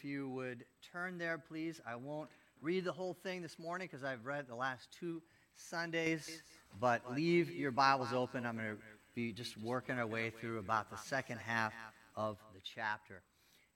if 0.00 0.04
you 0.04 0.30
would 0.30 0.64
turn 0.92 1.18
there, 1.18 1.36
please. 1.36 1.78
I 1.86 1.94
won't 1.94 2.30
read 2.62 2.84
the 2.84 2.92
whole 2.92 3.12
thing 3.12 3.42
this 3.42 3.58
morning 3.58 3.86
because 3.90 4.02
I've 4.02 4.24
read 4.24 4.46
the 4.48 4.54
last 4.54 4.88
two 4.98 5.20
Sundays, 5.56 6.42
but 6.80 7.12
leave 7.12 7.50
your 7.50 7.70
Bibles 7.70 8.14
open. 8.14 8.46
I'm 8.46 8.56
going 8.56 8.76
to 8.76 8.82
be 9.14 9.32
just 9.32 9.58
working 9.58 9.98
our 9.98 10.06
way 10.06 10.30
through 10.30 10.58
about 10.58 10.90
the 10.90 10.96
second 10.96 11.38
half 11.38 11.74
of 12.16 12.38
the 12.54 12.60
chapter. 12.62 13.20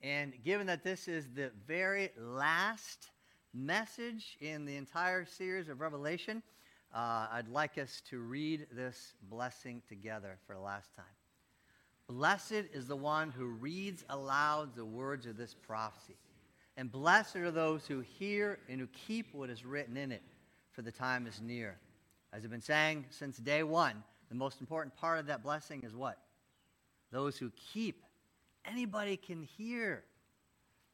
And 0.03 0.33
given 0.43 0.67
that 0.69 0.83
this 0.83 1.09
is 1.09 1.27
the 1.35 1.51
very 1.67 2.11
last 2.19 3.11
message 3.53 4.39
in 4.41 4.65
the 4.65 4.77
entire 4.77 5.27
series 5.27 5.69
of 5.69 5.81
Revelation, 5.81 6.43
uh, 6.95 7.27
I'd 7.33 7.49
like 7.49 7.77
us 7.77 8.01
to 8.09 8.19
read 8.21 8.67
this 8.73 9.13
blessing 9.29 9.83
together 9.87 10.39
for 10.47 10.55
the 10.55 10.63
last 10.63 10.95
time. 10.95 11.05
Blessed 12.09 12.65
is 12.73 12.87
the 12.87 12.97
one 12.97 13.31
who 13.31 13.47
reads 13.47 14.05
aloud 14.11 14.75
the 14.75 14.85
words 14.85 15.27
of 15.27 15.37
this 15.37 15.55
prophecy. 15.55 16.17
And 16.77 16.91
blessed 16.91 17.37
are 17.37 17.51
those 17.51 17.87
who 17.87 18.01
hear 18.01 18.59
and 18.69 18.81
who 18.81 18.89
keep 18.89 19.33
what 19.33 19.49
is 19.49 19.65
written 19.65 19.97
in 19.97 20.13
it, 20.13 20.23
for 20.73 20.83
the 20.83 20.93
time 20.93 21.27
is 21.27 21.41
near. 21.41 21.79
As 22.33 22.45
I've 22.45 22.51
been 22.51 22.61
saying 22.61 23.07
since 23.11 23.39
day 23.39 23.63
one, 23.63 24.03
the 24.29 24.35
most 24.35 24.61
important 24.61 24.95
part 24.97 25.19
of 25.19 25.27
that 25.27 25.43
blessing 25.43 25.83
is 25.85 25.95
what? 25.95 26.19
Those 27.13 27.39
who 27.39 27.51
keep. 27.73 28.03
Anybody 28.65 29.17
can 29.17 29.43
hear, 29.43 30.05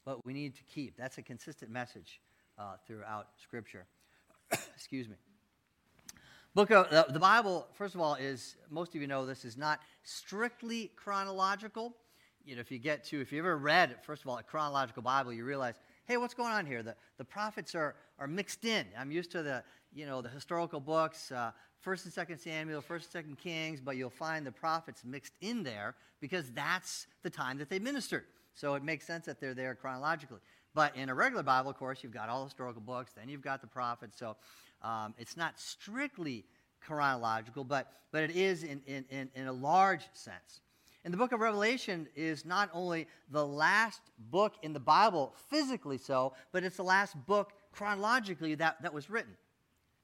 but 0.04 0.24
we 0.26 0.32
need 0.32 0.54
to 0.56 0.62
keep. 0.64 0.96
That's 0.96 1.18
a 1.18 1.22
consistent 1.22 1.70
message 1.70 2.20
uh, 2.58 2.74
throughout 2.86 3.28
Scripture. 3.42 3.86
Excuse 4.52 5.08
me. 5.08 5.16
Book 6.52 6.72
of 6.72 6.90
the, 6.90 7.06
the 7.12 7.20
Bible, 7.20 7.68
first 7.74 7.94
of 7.94 8.00
all, 8.00 8.16
is 8.16 8.56
most 8.70 8.96
of 8.96 9.00
you 9.00 9.06
know 9.06 9.24
this 9.24 9.44
is 9.44 9.56
not 9.56 9.78
strictly 10.02 10.90
chronological. 10.96 11.94
You 12.44 12.56
know, 12.56 12.60
if 12.60 12.72
you 12.72 12.78
get 12.80 13.04
to, 13.04 13.20
if 13.20 13.30
you 13.30 13.38
ever 13.38 13.56
read, 13.56 13.94
first 14.02 14.22
of 14.22 14.28
all, 14.28 14.36
a 14.36 14.42
chronological 14.42 15.00
Bible, 15.00 15.32
you 15.32 15.44
realize, 15.44 15.76
hey, 16.06 16.16
what's 16.16 16.34
going 16.34 16.50
on 16.50 16.66
here? 16.66 16.82
The, 16.82 16.96
the 17.18 17.24
prophets 17.24 17.76
are, 17.76 17.94
are 18.18 18.26
mixed 18.26 18.64
in. 18.64 18.84
I'm 18.98 19.12
used 19.12 19.30
to 19.30 19.44
the, 19.44 19.62
you 19.92 20.06
know, 20.06 20.20
the 20.22 20.28
historical 20.28 20.80
books, 20.80 21.30
uh, 21.30 21.52
First 21.78 22.04
and 22.04 22.12
Second 22.12 22.38
Samuel, 22.38 22.80
First 22.80 23.06
and 23.06 23.12
Second 23.12 23.38
Kings, 23.38 23.80
but 23.80 23.96
you'll 23.96 24.10
find 24.10 24.44
the 24.44 24.50
prophets 24.50 25.04
mixed 25.04 25.34
in 25.40 25.62
there 25.62 25.94
because 26.20 26.50
that's 26.50 27.06
the 27.22 27.30
time 27.30 27.58
that 27.58 27.70
they 27.70 27.78
ministered. 27.78 28.24
So 28.54 28.74
it 28.74 28.82
makes 28.82 29.06
sense 29.06 29.26
that 29.26 29.40
they're 29.40 29.54
there 29.54 29.76
chronologically. 29.76 30.40
But 30.74 30.96
in 30.96 31.08
a 31.08 31.14
regular 31.14 31.42
Bible, 31.44 31.70
of 31.70 31.76
course, 31.76 32.02
you've 32.02 32.12
got 32.12 32.28
all 32.28 32.40
the 32.40 32.46
historical 32.46 32.82
books, 32.82 33.12
then 33.12 33.28
you've 33.28 33.40
got 33.40 33.60
the 33.60 33.66
prophets. 33.66 34.18
So 34.18 34.36
um, 34.82 35.14
it's 35.18 35.36
not 35.36 35.58
strictly 35.58 36.44
chronological, 36.80 37.64
but, 37.64 37.92
but 38.12 38.22
it 38.22 38.30
is 38.30 38.62
in, 38.62 38.80
in, 38.86 39.04
in, 39.10 39.30
in 39.34 39.46
a 39.46 39.52
large 39.52 40.02
sense. 40.12 40.60
And 41.04 41.14
the 41.14 41.18
book 41.18 41.32
of 41.32 41.40
Revelation 41.40 42.06
is 42.14 42.44
not 42.44 42.68
only 42.74 43.06
the 43.30 43.46
last 43.46 44.02
book 44.30 44.54
in 44.62 44.72
the 44.72 44.80
Bible, 44.80 45.34
physically 45.48 45.98
so, 45.98 46.34
but 46.52 46.62
it's 46.62 46.76
the 46.76 46.82
last 46.84 47.16
book 47.26 47.52
chronologically 47.72 48.54
that, 48.56 48.82
that 48.82 48.92
was 48.92 49.08
written. 49.08 49.36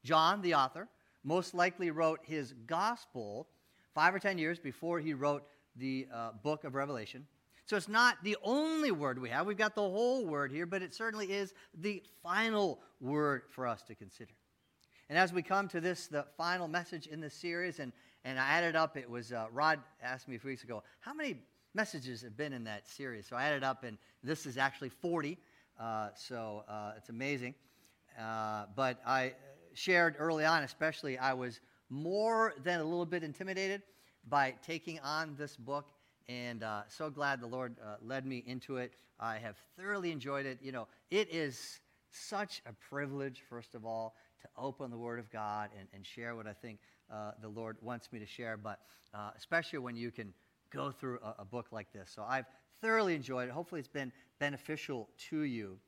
John, 0.05 0.41
the 0.41 0.55
author, 0.55 0.89
most 1.23 1.55
likely 1.55 1.91
wrote 1.91 2.21
his 2.23 2.55
gospel 2.67 3.49
five 3.95 4.15
or 4.15 4.19
ten 4.19 4.39
years 4.39 4.59
before 4.59 5.01
he 5.01 5.13
wrote 5.13 5.45
the 5.77 6.07
uh, 6.13 6.31
book 6.43 6.65
of 6.65 6.75
Revelation. 6.75 7.27
So 7.67 7.77
it's 7.77 7.89
not 7.89 8.17
the 8.23 8.37
only 8.45 8.93
word 8.93 9.19
we 9.19 9.29
have. 9.29 9.45
We've 9.45 9.57
got 9.57 9.75
the 9.75 9.83
whole 9.83 10.25
word 10.25 10.53
here, 10.53 10.67
but 10.67 10.83
it 10.83 10.95
certainly 10.95 11.33
is 11.33 11.53
the 11.75 12.03
final 12.23 12.81
word 13.01 13.43
for 13.49 13.67
us 13.67 13.83
to 13.83 13.95
consider. 13.95 14.33
And 15.09 15.19
as 15.19 15.33
we 15.33 15.43
come 15.43 15.69
to 15.69 15.81
this, 15.81 16.09
the 16.09 16.27
final 16.37 16.67
message 16.67 17.07
in 17.07 17.21
this 17.21 17.35
series, 17.35 17.79
and, 17.79 17.93
and 18.25 18.41
I 18.41 18.49
added 18.49 18.75
up, 18.75 18.97
it 18.97 19.09
was 19.09 19.33
uh, 19.33 19.47
Rod 19.53 19.79
asked 20.03 20.27
me 20.27 20.35
a 20.35 20.39
few 20.39 20.51
weeks 20.51 20.65
ago, 20.65 20.83
how 21.01 21.15
many 21.15 21.37
messages 21.75 22.23
have 22.23 22.37
been 22.37 22.53
in 22.53 22.65
that 22.65 22.89
series? 22.89 23.27
So 23.27 23.37
I 23.37 23.45
added 23.45 23.63
up, 23.63 23.85
and 23.85 23.99
this 24.25 24.47
is 24.47 24.59
actually 24.59 24.89
40. 24.89 25.39
Uh, 25.79 26.09
so 26.17 26.65
uh, 26.69 26.95
it's 26.97 27.09
amazing. 27.09 27.55
Uh, 28.21 28.65
but 28.75 28.99
I 29.07 29.35
shared 29.75 30.17
early 30.19 30.45
on, 30.45 30.65
especially, 30.65 31.19
I 31.19 31.35
was 31.35 31.61
more 31.89 32.55
than 32.65 32.81
a 32.81 32.85
little 32.85 33.07
bit 33.07 33.23
intimidated 33.23 33.83
by 34.29 34.55
taking 34.61 34.99
on 35.01 35.37
this 35.39 35.57
book. 35.57 35.87
And 36.29 36.65
uh, 36.65 36.83
so 36.89 37.11
glad 37.11 37.41
the 37.41 37.47
Lord 37.47 37.77
uh, 37.81 37.97
led 38.03 38.27
me 38.27 38.43
into 38.45 38.79
it. 38.79 38.95
I 39.21 39.37
have 39.39 39.57
thoroughly 39.79 40.11
enjoyed 40.11 40.47
it. 40.47 40.59
You 40.61 40.73
know, 40.73 40.89
it 41.13 41.33
is 41.33 41.79
such 42.11 42.63
a 42.67 42.73
privilege, 42.73 43.45
first 43.49 43.75
of 43.77 43.85
all, 43.85 44.17
to 44.47 44.61
open 44.61 44.91
the 44.91 44.99
Word 44.99 45.19
of 45.19 45.31
God 45.31 45.71
and, 45.79 45.89
and 45.95 46.07
share 46.07 46.37
what 46.37 46.47
I 46.47 46.53
think 46.53 46.79
uh, 47.13 47.33
the 47.41 47.49
Lord 47.49 47.77
wants 47.81 48.13
me 48.13 48.19
to 48.19 48.27
share, 48.27 48.57
but 48.57 48.81
uh, 49.15 49.31
especially 49.37 49.79
when 49.79 49.97
you 49.97 50.11
can 50.11 50.33
go 50.71 50.91
through 50.91 51.19
a, 51.23 51.43
a, 51.43 51.45
book 51.45 51.69
like 51.71 51.93
this. 51.93 52.11
So 52.15 52.25
I've 52.29 52.47
thoroughly 52.81 53.15
enjoyed 53.15 53.49
it. 53.49 53.53
Hopefully, 53.53 53.79
it's 53.79 53.89
been 53.89 54.13
beneficial 54.39 55.09
to 55.31 55.41
you. 55.43 55.79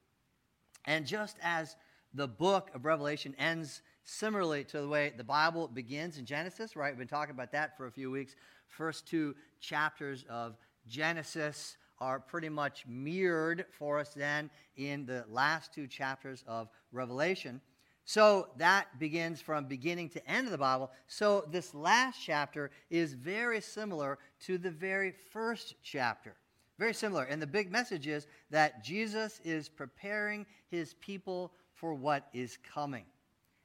And 0.86 1.06
just 1.06 1.36
as 1.42 1.76
the 2.14 2.28
book 2.28 2.70
of 2.74 2.84
Revelation 2.84 3.34
ends 3.38 3.82
similarly 4.04 4.64
to 4.64 4.80
the 4.80 4.88
way 4.88 5.12
the 5.16 5.24
Bible 5.24 5.68
begins 5.68 6.16
in 6.18 6.24
Genesis, 6.24 6.76
right? 6.76 6.90
We've 6.90 6.98
been 6.98 7.08
talking 7.08 7.34
about 7.34 7.52
that 7.52 7.76
for 7.76 7.86
a 7.86 7.90
few 7.90 8.10
weeks. 8.10 8.36
First 8.68 9.06
two 9.06 9.34
chapters 9.60 10.24
of 10.30 10.56
Genesis 10.86 11.76
are 12.00 12.20
pretty 12.20 12.48
much 12.48 12.84
mirrored 12.86 13.66
for 13.70 13.98
us 13.98 14.14
then 14.14 14.50
in 14.76 15.04
the 15.04 15.24
last 15.28 15.74
two 15.74 15.86
chapters 15.86 16.44
of 16.46 16.68
Revelation. 16.92 17.60
So 18.08 18.48
that 18.56 18.98
begins 18.98 19.42
from 19.42 19.66
beginning 19.66 20.08
to 20.10 20.26
end 20.26 20.46
of 20.46 20.50
the 20.50 20.56
Bible. 20.56 20.90
So 21.08 21.44
this 21.50 21.74
last 21.74 22.18
chapter 22.18 22.70
is 22.88 23.12
very 23.12 23.60
similar 23.60 24.18
to 24.46 24.56
the 24.56 24.70
very 24.70 25.12
first 25.30 25.74
chapter. 25.82 26.34
Very 26.78 26.94
similar. 26.94 27.24
And 27.24 27.42
the 27.42 27.46
big 27.46 27.70
message 27.70 28.06
is 28.06 28.26
that 28.48 28.82
Jesus 28.82 29.42
is 29.44 29.68
preparing 29.68 30.46
his 30.70 30.94
people 30.94 31.52
for 31.74 31.92
what 31.92 32.28
is 32.32 32.56
coming. 32.72 33.04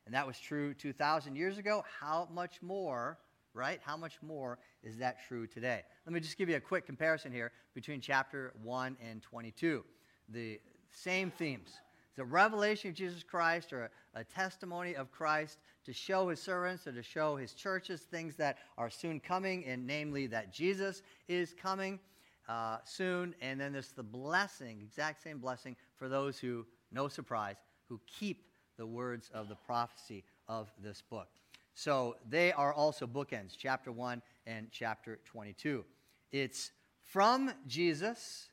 And 0.06 0.14
that 0.14 0.28
was 0.28 0.38
true 0.38 0.74
2,000 0.74 1.38
years 1.38 1.58
ago. 1.58 1.86
How 2.02 2.28
much 2.30 2.62
more, 2.62 3.20
right? 3.54 3.80
How 3.86 3.96
much 3.96 4.22
more 4.22 4.60
is 4.84 4.98
that 4.98 5.25
true 5.25 5.48
today? 5.48 5.84
Let 6.06 6.12
me 6.12 6.20
just 6.20 6.38
give 6.38 6.50
you 6.50 6.58
a 6.58 6.60
quick 6.60 6.86
comparison 6.86 7.31
here 7.31 7.54
between 7.74 8.02
chapter 8.02 8.52
1 8.62 8.98
and 9.10 9.22
22. 9.22 9.86
The 10.28 10.60
same 10.92 11.31
themes 11.31 11.80
the 12.16 12.25
revelation 12.25 12.90
of 12.90 12.96
Jesus 12.96 13.24
Christ 13.24 13.74
or 13.74 13.90
a, 14.16 14.19
a, 14.19 14.24
testimony 14.24 14.96
of 14.96 15.12
Christ 15.12 15.57
to 15.85 15.94
show 15.94 16.29
his 16.29 16.40
servants 16.40 16.85
or 16.85 16.91
to 16.91 17.03
show 17.03 17.35
his 17.35 17.53
churches 17.53 18.01
things 18.01 18.35
that 18.35 18.57
are 18.78 18.90
soon 18.90 19.19
coming, 19.19 19.66
and 19.66 19.85
namely 19.85 20.28
that 20.28 20.53
Jesus 20.53 21.01
is 21.28 21.53
coming 21.53 22.00
uh, 22.47 22.78
soon. 22.84 23.34
And 23.41 23.59
then 23.59 23.74
there's 23.74 23.91
the 23.91 24.03
blessing, 24.03 24.79
exact 24.81 25.24
same 25.24 25.40
blessing 25.40 25.75
for 25.96 26.07
those 26.07 26.38
who, 26.38 26.66
no 26.91 27.07
surprise, 27.07 27.57
who 27.90 28.00
keep 28.07 28.45
the 28.78 28.85
words 28.85 29.30
of 29.34 29.50
the 29.50 29.56
prophecy 29.56 30.24
of 30.47 30.72
this 30.81 31.01
book. 31.01 31.28
So 31.75 32.18
they 32.30 32.51
are 32.51 32.74
also 32.74 33.07
bookends, 33.07 33.56
chapter 33.57 33.91
1 33.91 34.22
and 34.45 34.68
chapter 34.72 35.19
22. 35.25 35.84
It's 36.31 36.72
from 37.01 37.51
Jesus 37.68 38.50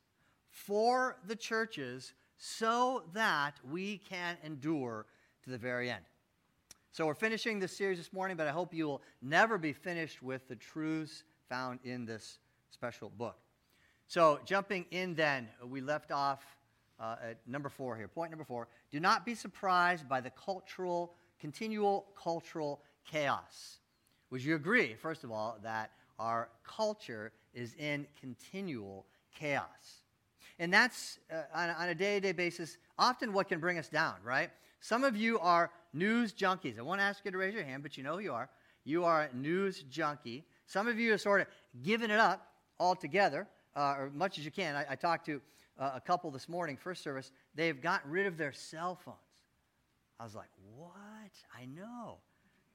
for 0.50 1.16
the 1.26 1.36
churches 1.36 2.14
so 2.42 3.02
that 3.12 3.52
we 3.70 3.98
can 3.98 4.38
endure 4.42 5.04
to 5.44 5.50
the 5.50 5.58
very 5.58 5.90
end. 5.90 6.02
So 6.90 7.06
we're 7.06 7.14
finishing 7.14 7.60
this 7.60 7.76
series 7.76 7.98
this 7.98 8.14
morning, 8.14 8.36
but 8.36 8.46
I 8.46 8.50
hope 8.50 8.72
you 8.72 8.86
will 8.86 9.02
never 9.20 9.58
be 9.58 9.74
finished 9.74 10.22
with 10.22 10.48
the 10.48 10.56
truths 10.56 11.22
found 11.50 11.80
in 11.84 12.06
this 12.06 12.38
special 12.70 13.10
book. 13.10 13.36
So 14.06 14.40
jumping 14.46 14.86
in 14.90 15.14
then, 15.14 15.48
we 15.68 15.82
left 15.82 16.12
off 16.12 16.42
uh, 16.98 17.16
at 17.22 17.36
number 17.46 17.68
four 17.68 17.94
here. 17.94 18.08
Point 18.08 18.30
number 18.30 18.44
four. 18.44 18.68
Do 18.90 19.00
not 19.00 19.26
be 19.26 19.34
surprised 19.34 20.08
by 20.08 20.22
the 20.22 20.30
cultural, 20.30 21.12
continual 21.38 22.06
cultural 22.16 22.80
chaos. 23.04 23.80
Would 24.30 24.42
you 24.42 24.54
agree, 24.54 24.94
first 24.94 25.24
of 25.24 25.30
all, 25.30 25.58
that 25.62 25.90
our 26.18 26.48
culture 26.64 27.32
is 27.52 27.74
in 27.78 28.06
continual 28.18 29.04
chaos? 29.38 29.99
And 30.60 30.70
that's, 30.70 31.18
uh, 31.32 31.42
on, 31.54 31.70
on 31.70 31.88
a 31.88 31.94
day 31.94 32.16
to 32.16 32.20
day 32.20 32.32
basis, 32.32 32.76
often 32.98 33.32
what 33.32 33.48
can 33.48 33.60
bring 33.60 33.78
us 33.78 33.88
down, 33.88 34.16
right? 34.22 34.50
Some 34.80 35.04
of 35.04 35.16
you 35.16 35.38
are 35.40 35.70
news 35.94 36.34
junkies. 36.34 36.78
I 36.78 36.82
won't 36.82 37.00
ask 37.00 37.24
you 37.24 37.30
to 37.30 37.38
raise 37.38 37.54
your 37.54 37.64
hand, 37.64 37.82
but 37.82 37.96
you 37.96 38.04
know 38.04 38.16
who 38.16 38.20
you 38.20 38.34
are. 38.34 38.50
You 38.84 39.06
are 39.06 39.22
a 39.22 39.34
news 39.34 39.82
junkie. 39.84 40.44
Some 40.66 40.86
of 40.86 40.98
you 40.98 41.14
are 41.14 41.18
sort 41.18 41.40
of 41.40 41.46
giving 41.82 42.10
it 42.10 42.20
up 42.20 42.46
altogether, 42.78 43.48
uh, 43.74 43.94
or 43.98 44.10
much 44.14 44.38
as 44.38 44.44
you 44.44 44.50
can. 44.50 44.76
I, 44.76 44.84
I 44.90 44.96
talked 44.96 45.24
to 45.26 45.40
uh, 45.78 45.92
a 45.94 46.00
couple 46.00 46.30
this 46.30 46.46
morning, 46.46 46.76
first 46.76 47.02
service. 47.02 47.32
They've 47.54 47.80
gotten 47.80 48.10
rid 48.10 48.26
of 48.26 48.36
their 48.36 48.52
cell 48.52 48.98
phones. 49.02 49.16
I 50.18 50.24
was 50.24 50.34
like, 50.34 50.50
what? 50.76 50.92
I 51.58 51.64
know. 51.64 52.18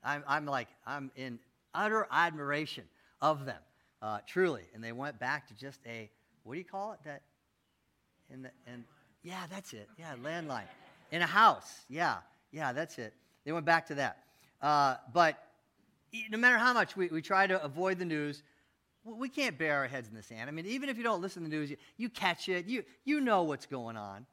I'm, 0.04 0.24
I'm 0.28 0.48
like, 0.48 0.70
I'm 0.88 1.12
in 1.16 1.38
utter 1.76 2.08
admiration 2.10 2.86
of 3.22 3.46
them, 3.46 3.62
uh, 4.02 4.20
truly. 4.26 4.64
And 4.74 4.84
they 4.84 4.92
went 4.92 5.20
back 5.20 5.48
to 5.50 5.54
just 5.54 5.82
a, 5.86 6.10
what 6.44 6.54
do 6.54 6.60
you 6.60 6.66
call 6.66 6.94
it? 6.94 7.00
That 7.06 7.22
the, 8.30 8.52
and 8.68 8.84
yeah, 9.24 9.44
that's 9.50 9.74
it. 9.74 9.90
Yeah, 9.98 10.14
landline. 10.24 10.68
In 11.12 11.22
a 11.22 11.28
house. 11.28 11.86
Yeah, 11.90 12.18
yeah, 12.52 12.74
that's 12.74 12.98
it. 12.98 13.14
They 13.46 13.52
went 13.52 13.66
back 13.66 13.88
to 13.88 13.96
that. 13.96 14.18
Uh, 14.62 14.96
but 15.14 15.38
no 16.30 16.38
matter 16.38 16.58
how 16.58 16.74
much 16.74 16.96
we, 16.96 17.08
we 17.08 17.22
try 17.22 17.46
to 17.48 17.64
avoid 17.64 18.00
the 18.00 18.06
news, 18.06 18.44
we 19.04 19.30
can't 19.30 19.58
bear 19.58 19.78
our 19.78 19.88
heads 19.88 20.08
in 20.08 20.16
the 20.16 20.24
sand. 20.24 20.50
I 20.50 20.52
mean, 20.52 20.66
even 20.66 20.90
if 20.90 20.98
you 20.98 21.04
don't 21.04 21.22
listen 21.22 21.44
to 21.44 21.50
the 21.50 21.56
news, 21.56 21.70
you, 21.70 21.78
you 21.98 22.10
catch 22.10 22.50
it, 22.50 22.66
you, 22.66 22.84
you 23.04 23.22
know 23.22 23.44
what's 23.44 23.68
going 23.68 23.98
on. 23.98 24.26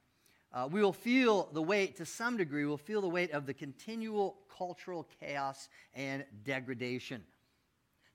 uh, 0.53 0.69
we 0.71 0.83
will 0.83 0.93
feel 0.93 1.49
the 1.53 1.63
weight, 1.63 1.97
to 1.97 2.07
some 2.07 2.37
degree, 2.37 2.65
we'll 2.65 2.77
feel 2.77 3.01
the 3.01 3.09
weight 3.09 3.33
of 3.33 3.47
the 3.47 3.55
continual 3.55 4.37
cultural 4.57 5.09
chaos 5.21 5.69
and 5.95 6.25
degradation. 6.45 7.23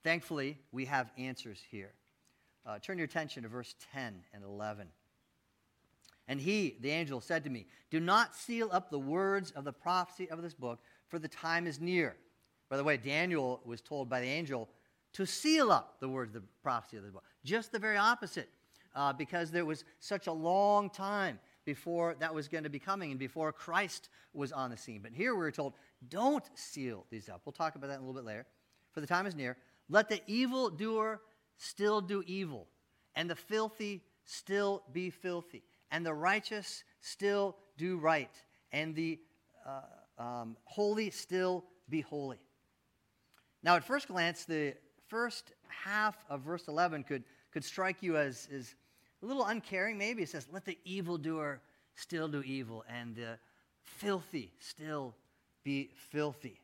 Thankfully, 0.04 0.58
we 0.72 0.86
have 0.86 1.12
answers 1.18 1.60
here. 1.72 1.94
Uh, 2.66 2.80
turn 2.80 2.98
your 2.98 3.06
attention 3.06 3.44
to 3.44 3.50
verse 3.50 3.76
10 3.94 4.22
and 4.34 4.44
11. 4.44 4.88
And 6.28 6.42
he, 6.42 6.78
the 6.82 6.90
angel, 6.90 7.22
said 7.22 7.44
to 7.46 7.50
me, 7.50 7.68
Do 7.90 8.00
not 8.00 8.36
seal 8.36 8.70
up 8.72 8.90
the 8.90 9.00
words 9.00 9.52
of 9.52 9.64
the 9.64 9.74
prophecy 9.74 10.30
of 10.30 10.42
this 10.42 10.54
book, 10.54 10.80
for 11.08 11.20
the 11.20 11.28
time 11.28 11.68
is 11.68 11.80
near. 11.80 12.16
By 12.70 12.78
the 12.78 12.84
way, 12.84 12.98
Daniel 12.98 13.62
was 13.64 13.82
told 13.82 14.10
by 14.10 14.20
the 14.20 14.28
angel 14.28 14.68
to 15.14 15.26
seal 15.26 15.72
up 15.72 16.00
the 16.00 16.10
words 16.10 16.36
of 16.36 16.42
the 16.42 16.48
prophecy 16.62 16.98
of 16.98 17.04
this 17.04 17.12
book. 17.12 17.24
Just 17.46 17.72
the 17.72 17.80
very 17.80 17.98
opposite, 17.98 18.50
uh, 18.94 19.14
because 19.14 19.52
there 19.52 19.66
was 19.66 19.86
such 20.00 20.28
a 20.28 20.32
long 20.32 20.90
time 20.90 21.40
before 21.64 22.16
that 22.20 22.34
was 22.34 22.48
going 22.48 22.64
to 22.64 22.70
be 22.70 22.80
coming 22.80 23.12
and 23.12 23.20
before 23.20 23.52
Christ 23.52 24.10
was 24.34 24.52
on 24.52 24.70
the 24.70 24.78
scene. 24.78 25.02
But 25.02 25.14
here 25.14 25.36
we're 25.36 25.52
told, 25.52 25.74
don't 26.10 26.44
seal 26.56 27.06
these 27.10 27.30
up. 27.30 27.42
We'll 27.46 27.54
talk 27.54 27.76
about 27.76 27.88
that 27.88 27.98
a 27.98 28.00
little 28.00 28.14
bit 28.14 28.26
later. 28.26 28.46
For 28.92 29.02
the 29.02 29.08
time 29.08 29.28
is 29.28 29.36
near. 29.36 29.58
Let 29.90 30.10
the 30.10 30.22
evildoer 30.28 31.22
still 31.58 32.02
do 32.02 32.24
evil, 32.28 32.68
and 33.16 33.30
the 33.30 33.36
filthy 33.36 34.04
still 34.26 34.84
be 34.92 35.10
filthy, 35.10 35.64
and 35.92 36.06
the 36.06 36.14
righteous 36.14 36.84
still 37.02 37.56
do 37.78 37.98
right, 37.98 38.32
and 38.72 38.96
the 38.96 39.20
uh, 39.66 40.22
um, 40.22 40.58
holy 40.66 41.10
still 41.10 41.64
be 41.90 42.02
holy. 42.02 42.40
Now, 43.64 43.76
at 43.76 43.84
first 43.84 44.08
glance, 44.08 44.46
the 44.46 44.76
first 45.08 45.52
half 45.68 46.18
of 46.30 46.42
verse 46.42 46.68
11 46.68 47.04
could, 47.04 47.24
could 47.52 47.64
strike 47.64 48.02
you 48.02 48.18
as, 48.18 48.48
as 48.54 48.76
a 49.24 49.26
little 49.26 49.46
uncaring, 49.46 49.98
maybe. 49.98 50.24
It 50.24 50.30
says, 50.30 50.48
Let 50.52 50.66
the 50.66 50.78
evildoer 50.86 51.62
still 51.96 52.28
do 52.28 52.42
evil, 52.44 52.84
and 52.90 53.16
the 53.16 53.38
filthy 53.84 54.52
still 54.60 55.16
be 55.64 55.90
filthy. 56.12 56.60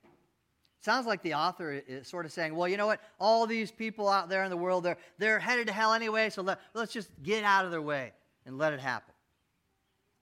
Sounds 0.84 1.08
like 1.08 1.22
the 1.24 1.34
author 1.34 1.82
is 1.88 2.10
sort 2.10 2.26
of 2.26 2.34
saying, 2.34 2.54
well, 2.56 2.68
you 2.68 2.76
know 2.76 2.88
what? 2.88 3.00
All 3.18 3.48
these 3.48 3.72
people 3.72 4.10
out 4.10 4.28
there 4.28 4.44
in 4.44 4.50
the 4.50 4.58
world, 4.58 4.84
they're, 4.84 4.98
they're 5.18 5.40
headed 5.40 5.68
to 5.68 5.74
hell 5.74 5.94
anyway, 5.94 6.30
so 6.30 6.42
let, 6.42 6.60
let's 6.74 6.92
just 6.92 7.10
get 7.24 7.46
out 7.46 7.64
of 7.64 7.72
their 7.72 7.82
way 7.82 8.12
and 8.46 8.58
let 8.58 8.74
it 8.74 8.82
happen. 8.82 9.13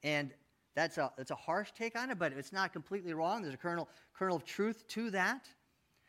And 0.03 0.31
that's 0.75 0.97
a, 0.97 1.11
that's 1.17 1.31
a 1.31 1.35
harsh 1.35 1.71
take 1.77 1.97
on 1.97 2.09
it, 2.09 2.19
but 2.19 2.33
it's 2.33 2.53
not 2.53 2.73
completely 2.73 3.13
wrong. 3.13 3.41
There's 3.41 3.53
a 3.53 3.57
kernel, 3.57 3.89
kernel 4.13 4.37
of 4.37 4.45
truth 4.45 4.87
to 4.89 5.11
that. 5.11 5.47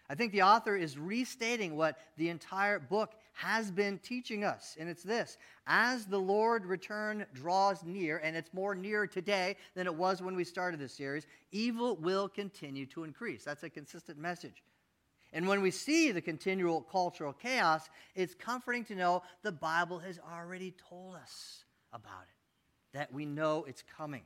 I 0.08 0.14
think 0.14 0.32
the 0.32 0.42
author 0.42 0.76
is 0.76 0.98
restating 0.98 1.76
what 1.76 1.98
the 2.16 2.28
entire 2.28 2.78
book 2.78 3.12
has 3.34 3.70
been 3.70 3.98
teaching 3.98 4.44
us, 4.44 4.76
and 4.78 4.88
it's 4.88 5.02
this 5.02 5.38
As 5.66 6.04
the 6.04 6.18
Lord 6.18 6.66
return 6.66 7.24
draws 7.32 7.82
near, 7.82 8.18
and 8.18 8.36
it's 8.36 8.52
more 8.52 8.74
near 8.74 9.06
today 9.06 9.56
than 9.74 9.86
it 9.86 9.94
was 9.94 10.20
when 10.20 10.36
we 10.36 10.44
started 10.44 10.78
this 10.78 10.92
series, 10.92 11.26
evil 11.50 11.96
will 11.96 12.28
continue 12.28 12.84
to 12.86 13.04
increase. 13.04 13.44
That's 13.44 13.62
a 13.62 13.70
consistent 13.70 14.18
message. 14.18 14.62
And 15.32 15.48
when 15.48 15.62
we 15.62 15.70
see 15.70 16.12
the 16.12 16.20
continual 16.20 16.82
cultural 16.82 17.32
chaos, 17.32 17.88
it's 18.14 18.34
comforting 18.34 18.84
to 18.86 18.94
know 18.94 19.22
the 19.42 19.52
Bible 19.52 19.98
has 20.00 20.18
already 20.30 20.74
told 20.90 21.14
us 21.14 21.64
about 21.90 22.24
it, 22.28 22.31
that 22.92 23.12
we 23.12 23.24
know 23.24 23.64
it's 23.68 23.82
coming. 23.96 24.22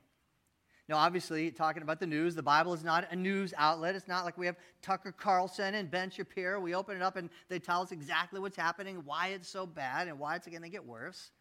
Now, 0.88 0.98
obviously, 0.98 1.50
talking 1.50 1.82
about 1.82 1.98
the 1.98 2.06
news, 2.06 2.36
the 2.36 2.42
Bible 2.42 2.72
is 2.72 2.84
not 2.84 3.10
a 3.10 3.16
news 3.16 3.52
outlet. 3.58 3.96
It's 3.96 4.06
not 4.06 4.24
like 4.24 4.38
we 4.38 4.46
have 4.46 4.56
Tucker 4.82 5.10
Carlson 5.10 5.74
and 5.74 5.90
Ben 5.90 6.10
Shapiro. 6.10 6.60
We 6.60 6.76
open 6.76 6.96
it 6.96 7.02
up 7.02 7.16
and 7.16 7.28
they 7.48 7.58
tell 7.58 7.82
us 7.82 7.90
exactly 7.90 8.38
what's 8.38 8.56
happening, 8.56 9.02
why 9.04 9.28
it's 9.28 9.48
so 9.48 9.66
bad, 9.66 10.06
and 10.06 10.18
why 10.18 10.36
it's 10.36 10.46
going 10.46 10.62
to 10.62 10.68
get 10.68 10.86
worse. 10.86 11.32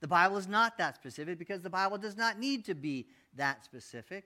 The 0.00 0.08
Bible 0.08 0.36
is 0.36 0.46
not 0.46 0.76
that 0.78 0.96
specific 0.96 1.38
because 1.38 1.62
the 1.62 1.70
Bible 1.70 1.96
does 1.96 2.16
not 2.16 2.38
need 2.38 2.66
to 2.66 2.74
be 2.74 3.06
that 3.36 3.64
specific. 3.64 4.24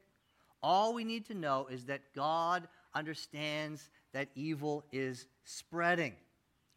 All 0.61 0.93
we 0.93 1.05
need 1.05 1.27
to 1.27 1.35
know 1.35 1.69
is 1.71 1.85
that 1.87 2.01
God 2.15 2.67
understands 2.95 3.91
that 4.13 4.29
evil 4.35 4.85
is 4.93 5.27
spreading. 5.45 6.15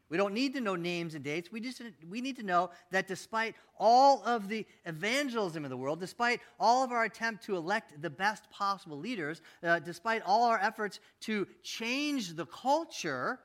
We 0.09 0.17
don't 0.17 0.33
need 0.33 0.53
to 0.53 0.61
know 0.61 0.75
names 0.75 1.15
and 1.15 1.23
dates. 1.23 1.51
We 1.51 1.59
just 1.59 1.81
we 2.07 2.21
need 2.21 2.35
to 2.35 2.43
know 2.43 2.69
that 2.91 3.07
despite 3.07 3.55
all 3.79 4.23
of 4.23 4.47
the 4.47 4.65
evangelism 4.85 5.65
in 5.65 5.69
the 5.69 5.77
world, 5.77 5.99
despite 5.99 6.41
all 6.59 6.83
of 6.83 6.91
our 6.91 7.05
attempt 7.05 7.43
to 7.45 7.55
elect 7.55 7.99
the 8.01 8.09
best 8.09 8.49
possible 8.51 8.99
leaders, 8.99 9.41
uh, 9.63 9.79
despite 9.79 10.21
all 10.23 10.43
our 10.43 10.59
efforts 10.59 10.99
to 11.21 11.47
change 11.63 12.35
the 12.35 12.45
culture, 12.45 13.39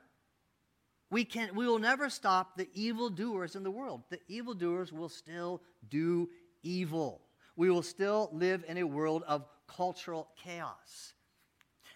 we 1.11 1.25
can 1.25 1.55
we 1.55 1.67
will 1.67 1.79
never 1.79 2.11
stop 2.11 2.59
the 2.59 2.69
evildoers 2.75 3.57
in 3.57 3.63
the 3.63 3.71
world. 3.71 4.03
The 4.11 4.21
evildoers 4.29 4.93
will 4.93 5.09
still 5.09 5.63
do 5.89 6.29
evil. 6.63 7.23
We 7.57 7.71
will 7.71 7.83
still 7.83 8.29
live 8.33 8.65
in 8.69 8.77
a 8.77 8.85
world 8.85 9.23
of 9.27 9.47
cultural 9.67 10.29
chaos. 10.43 11.15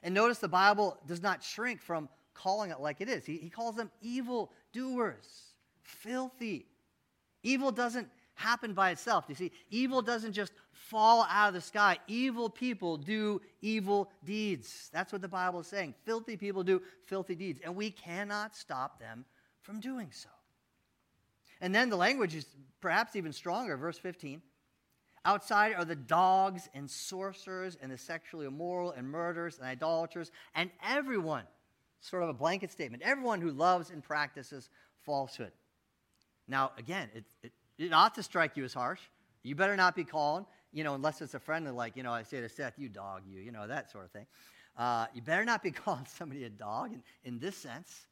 And 0.02 0.14
notice 0.14 0.38
the 0.38 0.48
Bible 0.48 0.98
does 1.06 1.22
not 1.22 1.42
shrink 1.42 1.80
from 1.80 2.08
calling 2.34 2.70
it 2.70 2.80
like 2.80 3.00
it 3.00 3.08
is. 3.08 3.24
He, 3.24 3.36
he 3.38 3.48
calls 3.48 3.76
them 3.76 3.90
evil 4.02 4.52
doers, 4.72 5.54
filthy. 5.82 6.66
Evil 7.42 7.70
doesn't 7.70 8.08
happen 8.34 8.74
by 8.74 8.90
itself. 8.90 9.24
You 9.28 9.34
see, 9.34 9.52
evil 9.70 10.02
doesn't 10.02 10.32
just 10.32 10.52
fall 10.72 11.26
out 11.30 11.48
of 11.48 11.54
the 11.54 11.60
sky. 11.60 11.98
Evil 12.06 12.50
people 12.50 12.96
do 12.96 13.40
evil 13.62 14.10
deeds. 14.24 14.90
That's 14.92 15.12
what 15.12 15.22
the 15.22 15.28
Bible 15.28 15.60
is 15.60 15.66
saying. 15.66 15.94
Filthy 16.04 16.36
people 16.36 16.62
do 16.62 16.82
filthy 17.06 17.34
deeds, 17.34 17.60
and 17.64 17.74
we 17.76 17.90
cannot 17.90 18.56
stop 18.56 18.98
them 18.98 19.24
from 19.62 19.80
doing 19.80 20.08
so. 20.10 20.28
And 21.60 21.74
then 21.74 21.88
the 21.88 21.96
language 21.96 22.34
is 22.34 22.46
perhaps 22.80 23.16
even 23.16 23.32
stronger. 23.32 23.76
Verse 23.76 23.98
15. 23.98 24.42
Outside 25.24 25.74
are 25.74 25.86
the 25.86 25.96
dogs 25.96 26.68
and 26.74 26.90
sorcerers 26.90 27.78
and 27.80 27.90
the 27.90 27.96
sexually 27.96 28.46
immoral 28.46 28.92
and 28.92 29.08
murderers 29.08 29.58
and 29.58 29.66
idolaters 29.66 30.30
and 30.54 30.70
everyone 30.86 31.44
sort 32.04 32.22
of 32.22 32.28
a 32.28 32.34
blanket 32.34 32.70
statement. 32.70 33.02
Everyone 33.02 33.40
who 33.40 33.50
loves 33.50 33.90
and 33.90 34.02
practices 34.02 34.68
falsehood. 35.04 35.52
Now, 36.46 36.72
again, 36.76 37.08
it, 37.14 37.24
it, 37.42 37.52
it 37.78 37.92
ought 37.92 38.14
to 38.16 38.22
strike 38.22 38.56
you 38.56 38.64
as 38.64 38.74
harsh. 38.74 39.00
You 39.42 39.54
better 39.54 39.76
not 39.76 39.96
be 39.96 40.04
calling, 40.04 40.44
you 40.72 40.84
know, 40.84 40.94
unless 40.94 41.22
it's 41.22 41.34
a 41.34 41.40
friendly, 41.40 41.70
like, 41.70 41.96
you 41.96 42.02
know, 42.02 42.12
I 42.12 42.22
say 42.22 42.40
to 42.40 42.48
Seth, 42.48 42.74
you 42.78 42.88
dog, 42.88 43.22
you, 43.26 43.40
you 43.40 43.52
know, 43.52 43.66
that 43.66 43.90
sort 43.90 44.04
of 44.04 44.10
thing. 44.10 44.26
Uh, 44.76 45.06
you 45.14 45.22
better 45.22 45.44
not 45.44 45.62
be 45.62 45.70
calling 45.72 46.06
somebody 46.06 46.44
a 46.44 46.50
dog 46.50 46.92
in, 46.92 47.02
in 47.24 47.38
this 47.38 47.56
sense. 47.56 48.06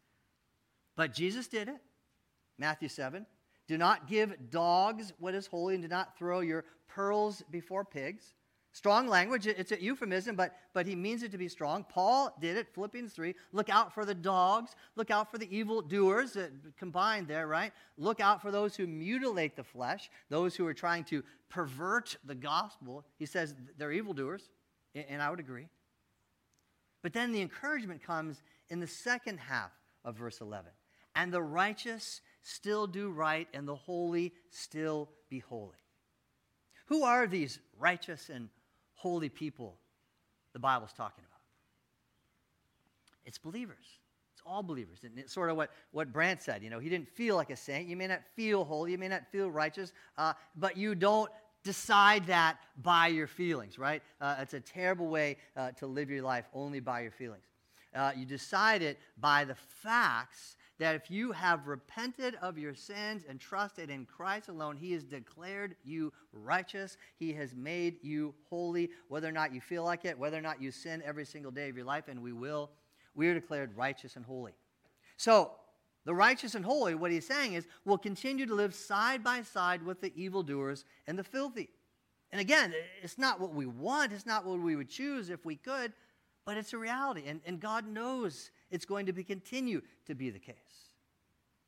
But 0.96 1.12
Jesus 1.12 1.46
did 1.46 1.68
it. 1.68 1.80
Matthew 2.58 2.88
7. 2.88 3.26
Do 3.68 3.78
not 3.78 4.08
give 4.08 4.50
dogs 4.50 5.12
what 5.18 5.34
is 5.34 5.46
holy, 5.46 5.74
and 5.74 5.82
do 5.82 5.88
not 5.88 6.16
throw 6.18 6.40
your 6.40 6.64
pearls 6.88 7.42
before 7.50 7.84
pigs. 7.84 8.34
Strong 8.74 9.08
language, 9.08 9.46
it's 9.46 9.70
a 9.70 9.82
euphemism, 9.82 10.34
but, 10.34 10.56
but 10.72 10.86
he 10.86 10.96
means 10.96 11.22
it 11.22 11.30
to 11.32 11.38
be 11.38 11.48
strong. 11.48 11.84
Paul 11.84 12.34
did 12.40 12.56
it, 12.56 12.68
Philippians 12.74 13.12
3. 13.12 13.34
Look 13.52 13.68
out 13.68 13.92
for 13.92 14.06
the 14.06 14.14
dogs. 14.14 14.74
Look 14.96 15.10
out 15.10 15.30
for 15.30 15.36
the 15.36 15.54
evil 15.54 15.82
doers, 15.82 16.38
uh, 16.38 16.48
combined 16.78 17.28
there, 17.28 17.46
right? 17.46 17.70
Look 17.98 18.20
out 18.20 18.40
for 18.40 18.50
those 18.50 18.74
who 18.74 18.86
mutilate 18.86 19.56
the 19.56 19.62
flesh, 19.62 20.10
those 20.30 20.56
who 20.56 20.66
are 20.66 20.72
trying 20.72 21.04
to 21.04 21.22
pervert 21.50 22.16
the 22.24 22.34
gospel. 22.34 23.04
He 23.18 23.26
says 23.26 23.54
they're 23.76 23.92
evildoers, 23.92 24.48
and 24.94 25.20
I 25.20 25.28
would 25.28 25.40
agree. 25.40 25.68
But 27.02 27.12
then 27.12 27.32
the 27.32 27.42
encouragement 27.42 28.02
comes 28.02 28.42
in 28.70 28.80
the 28.80 28.86
second 28.86 29.38
half 29.38 29.72
of 30.02 30.16
verse 30.16 30.40
11. 30.40 30.70
And 31.14 31.30
the 31.30 31.42
righteous 31.42 32.22
still 32.40 32.86
do 32.86 33.10
right, 33.10 33.48
and 33.52 33.68
the 33.68 33.74
holy 33.74 34.32
still 34.48 35.10
be 35.28 35.40
holy. 35.40 35.76
Who 36.86 37.04
are 37.04 37.26
these 37.26 37.58
righteous 37.78 38.30
and 38.30 38.48
holy 39.02 39.28
people 39.28 39.76
the 40.52 40.60
Bible's 40.60 40.92
talking 40.92 41.24
about. 41.24 41.40
It's 43.24 43.38
believers. 43.38 43.86
It's 44.32 44.42
all 44.46 44.62
believers. 44.62 44.98
And 45.02 45.18
it's 45.18 45.32
sort 45.32 45.50
of 45.50 45.56
what, 45.56 45.70
what 45.90 46.12
Brandt 46.12 46.40
said. 46.40 46.62
You 46.62 46.70
know, 46.70 46.78
he 46.78 46.88
didn't 46.88 47.08
feel 47.08 47.34
like 47.34 47.50
a 47.50 47.56
saint. 47.56 47.88
You 47.88 47.96
may 47.96 48.06
not 48.06 48.20
feel 48.36 48.64
holy. 48.64 48.92
You 48.92 48.98
may 48.98 49.08
not 49.08 49.26
feel 49.32 49.50
righteous, 49.50 49.92
uh, 50.16 50.34
but 50.56 50.76
you 50.76 50.94
don't 50.94 51.30
decide 51.64 52.26
that 52.26 52.58
by 52.80 53.08
your 53.08 53.26
feelings, 53.26 53.76
right? 53.76 54.02
Uh, 54.20 54.36
it's 54.40 54.54
a 54.54 54.60
terrible 54.60 55.08
way 55.08 55.36
uh, 55.56 55.72
to 55.72 55.86
live 55.86 56.08
your 56.08 56.22
life 56.22 56.44
only 56.54 56.80
by 56.80 57.00
your 57.00 57.12
feelings. 57.12 57.44
Uh, 57.94 58.12
you 58.16 58.24
decide 58.24 58.82
it 58.82 58.98
by 59.20 59.44
the 59.44 59.54
facts 59.54 60.56
that 60.78 60.94
if 60.94 61.10
you 61.10 61.32
have 61.32 61.66
repented 61.66 62.36
of 62.42 62.58
your 62.58 62.74
sins 62.74 63.24
and 63.28 63.38
trusted 63.38 63.90
in 63.90 64.06
Christ 64.06 64.48
alone, 64.48 64.76
He 64.76 64.92
has 64.92 65.04
declared 65.04 65.76
you 65.84 66.12
righteous. 66.32 66.96
He 67.16 67.32
has 67.34 67.54
made 67.54 67.96
you 68.02 68.34
holy, 68.48 68.90
whether 69.08 69.28
or 69.28 69.32
not 69.32 69.54
you 69.54 69.60
feel 69.60 69.84
like 69.84 70.04
it, 70.04 70.18
whether 70.18 70.36
or 70.36 70.42
not 70.42 70.60
you 70.60 70.70
sin 70.70 71.02
every 71.04 71.24
single 71.24 71.52
day 71.52 71.68
of 71.68 71.76
your 71.76 71.86
life, 71.86 72.08
and 72.08 72.22
we 72.22 72.32
will. 72.32 72.70
We 73.14 73.28
are 73.28 73.34
declared 73.34 73.76
righteous 73.76 74.16
and 74.16 74.24
holy. 74.24 74.52
So, 75.16 75.52
the 76.04 76.14
righteous 76.14 76.54
and 76.56 76.64
holy, 76.64 76.94
what 76.94 77.12
he's 77.12 77.26
saying 77.26 77.52
is, 77.52 77.68
will 77.84 77.98
continue 77.98 78.46
to 78.46 78.54
live 78.54 78.74
side 78.74 79.22
by 79.22 79.42
side 79.42 79.84
with 79.84 80.00
the 80.00 80.12
evildoers 80.20 80.84
and 81.06 81.16
the 81.16 81.22
filthy. 81.22 81.70
And 82.32 82.40
again, 82.40 82.74
it's 83.02 83.18
not 83.18 83.38
what 83.40 83.54
we 83.54 83.66
want, 83.66 84.12
it's 84.12 84.26
not 84.26 84.44
what 84.44 84.58
we 84.58 84.74
would 84.74 84.88
choose 84.88 85.30
if 85.30 85.44
we 85.44 85.54
could, 85.54 85.92
but 86.44 86.56
it's 86.56 86.72
a 86.72 86.78
reality. 86.78 87.24
And, 87.26 87.40
and 87.46 87.60
God 87.60 87.86
knows 87.86 88.50
it's 88.72 88.84
going 88.84 89.06
to 89.06 89.12
be, 89.12 89.22
continue 89.22 89.82
to 90.06 90.14
be 90.14 90.30
the 90.30 90.40
case. 90.40 90.56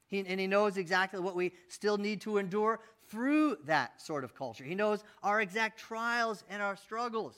He, 0.08 0.18
and 0.18 0.40
He 0.40 0.49
knows 0.49 0.76
exactly 0.76 1.20
what 1.20 1.37
we 1.37 1.52
still 1.68 1.99
need 1.99 2.20
to 2.23 2.38
endure 2.38 2.80
through 3.08 3.58
that 3.66 4.00
sort 4.00 4.25
of 4.25 4.34
culture. 4.34 4.64
He 4.64 4.75
knows 4.75 5.04
our 5.23 5.40
exact 5.40 5.78
trials 5.78 6.42
and 6.50 6.61
our 6.61 6.76
struggles. 6.76 7.37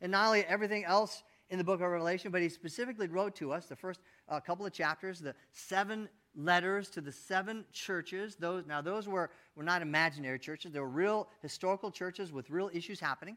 And 0.00 0.12
not 0.12 0.26
only 0.26 0.44
everything 0.44 0.84
else 0.84 1.22
in 1.50 1.58
the 1.58 1.64
book 1.64 1.80
of 1.80 1.90
Revelation, 1.90 2.30
but 2.30 2.42
He 2.42 2.48
specifically 2.48 3.08
wrote 3.08 3.34
to 3.36 3.52
us 3.52 3.66
the 3.66 3.76
first 3.76 4.00
uh, 4.28 4.40
couple 4.40 4.66
of 4.66 4.72
chapters, 4.72 5.20
the 5.20 5.34
seven 5.52 6.08
letters 6.34 6.90
to 6.90 7.00
the 7.00 7.12
seven 7.12 7.64
churches. 7.72 8.36
Those, 8.36 8.66
now, 8.66 8.80
those 8.80 9.08
were, 9.08 9.30
were 9.56 9.62
not 9.62 9.82
imaginary 9.82 10.38
churches, 10.38 10.72
they 10.72 10.80
were 10.80 10.88
real 10.88 11.28
historical 11.40 11.90
churches 11.90 12.32
with 12.32 12.50
real 12.50 12.70
issues 12.72 13.00
happening, 13.00 13.36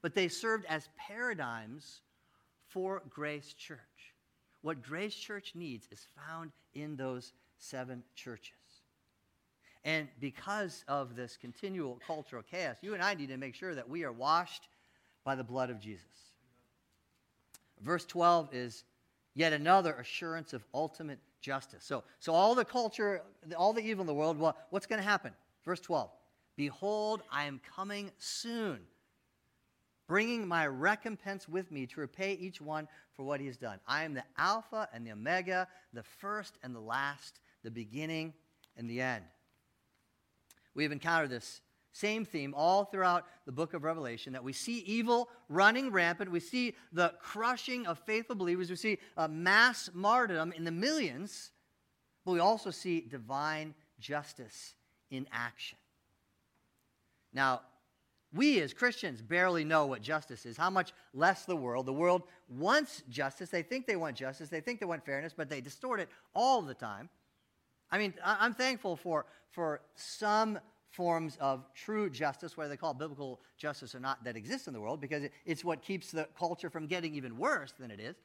but 0.00 0.14
they 0.14 0.28
served 0.28 0.64
as 0.66 0.88
paradigms 0.96 2.00
for 2.68 3.02
Grace 3.10 3.52
Church. 3.52 4.11
What 4.62 4.82
Grace 4.82 5.14
Church 5.14 5.52
needs 5.54 5.88
is 5.90 6.06
found 6.16 6.52
in 6.74 6.96
those 6.96 7.32
seven 7.58 8.02
churches. 8.14 8.52
And 9.84 10.08
because 10.20 10.84
of 10.86 11.16
this 11.16 11.36
continual 11.36 12.00
cultural 12.06 12.42
chaos, 12.42 12.76
you 12.82 12.94
and 12.94 13.02
I 13.02 13.14
need 13.14 13.28
to 13.28 13.36
make 13.36 13.54
sure 13.54 13.74
that 13.74 13.88
we 13.88 14.04
are 14.04 14.12
washed 14.12 14.68
by 15.24 15.34
the 15.34 15.44
blood 15.44 15.70
of 15.70 15.80
Jesus. 15.80 16.06
Verse 17.80 18.04
12 18.06 18.50
is 18.52 18.84
yet 19.34 19.52
another 19.52 19.94
assurance 19.94 20.52
of 20.52 20.64
ultimate 20.72 21.18
justice. 21.40 21.84
So, 21.84 22.04
so 22.20 22.32
all 22.32 22.54
the 22.54 22.64
culture, 22.64 23.22
all 23.56 23.72
the 23.72 23.82
evil 23.82 24.02
in 24.02 24.06
the 24.06 24.14
world, 24.14 24.38
well, 24.38 24.56
what's 24.70 24.86
going 24.86 25.00
to 25.00 25.08
happen? 25.08 25.32
Verse 25.64 25.80
12 25.80 26.10
Behold, 26.56 27.22
I 27.30 27.44
am 27.44 27.60
coming 27.74 28.10
soon, 28.18 28.78
bringing 30.12 30.46
my 30.46 30.66
recompense 30.66 31.48
with 31.48 31.72
me 31.72 31.86
to 31.86 31.98
repay 31.98 32.34
each 32.34 32.60
one 32.60 32.86
for 33.14 33.22
what 33.22 33.40
he 33.40 33.46
has 33.46 33.56
done. 33.56 33.80
I 33.88 34.04
am 34.04 34.12
the 34.12 34.24
Alpha 34.36 34.86
and 34.92 35.06
the 35.06 35.12
Omega, 35.12 35.66
the 35.94 36.02
first 36.02 36.58
and 36.62 36.74
the 36.74 36.80
last, 36.80 37.40
the 37.62 37.70
beginning 37.70 38.34
and 38.76 38.90
the 38.90 39.00
end. 39.00 39.24
We 40.74 40.82
have 40.82 40.92
encountered 40.92 41.30
this 41.30 41.62
same 41.92 42.26
theme 42.26 42.52
all 42.54 42.84
throughout 42.84 43.24
the 43.46 43.52
book 43.52 43.72
of 43.72 43.84
Revelation 43.84 44.34
that 44.34 44.44
we 44.44 44.52
see 44.52 44.80
evil 44.80 45.30
running 45.48 45.90
rampant. 45.90 46.30
We 46.30 46.40
see 46.40 46.74
the 46.92 47.14
crushing 47.18 47.86
of 47.86 47.98
faithful 48.00 48.36
believers. 48.36 48.68
We 48.68 48.76
see 48.76 48.98
a 49.16 49.26
mass 49.26 49.88
martyrdom 49.94 50.52
in 50.52 50.64
the 50.64 50.70
millions. 50.70 51.52
But 52.26 52.32
we 52.32 52.38
also 52.38 52.70
see 52.70 53.00
divine 53.00 53.74
justice 53.98 54.74
in 55.10 55.26
action. 55.32 55.78
Now, 57.32 57.62
we 58.34 58.60
as 58.60 58.72
Christians 58.72 59.20
barely 59.20 59.64
know 59.64 59.86
what 59.86 60.02
justice 60.02 60.46
is, 60.46 60.56
how 60.56 60.70
much 60.70 60.92
less 61.12 61.44
the 61.44 61.56
world. 61.56 61.86
The 61.86 61.92
world 61.92 62.22
wants 62.48 63.02
justice. 63.08 63.50
They 63.50 63.62
think 63.62 63.86
they 63.86 63.96
want 63.96 64.16
justice. 64.16 64.48
They 64.48 64.60
think 64.60 64.80
they 64.80 64.86
want 64.86 65.04
fairness, 65.04 65.34
but 65.36 65.50
they 65.50 65.60
distort 65.60 66.00
it 66.00 66.08
all 66.34 66.62
the 66.62 66.74
time. 66.74 67.08
I 67.90 67.98
mean, 67.98 68.14
I'm 68.24 68.54
thankful 68.54 68.96
for, 68.96 69.26
for 69.50 69.82
some 69.94 70.58
forms 70.88 71.36
of 71.40 71.64
true 71.74 72.08
justice, 72.08 72.56
whether 72.56 72.70
they 72.70 72.76
call 72.76 72.92
it 72.92 72.98
biblical 72.98 73.40
justice 73.58 73.94
or 73.94 74.00
not, 74.00 74.24
that 74.24 74.36
exists 74.36 74.66
in 74.66 74.72
the 74.72 74.80
world, 74.80 75.00
because 75.00 75.24
it's 75.44 75.64
what 75.64 75.82
keeps 75.82 76.10
the 76.10 76.26
culture 76.38 76.70
from 76.70 76.86
getting 76.86 77.14
even 77.14 77.36
worse 77.36 77.72
than 77.78 77.90
it 77.90 78.00
is. 78.00 78.16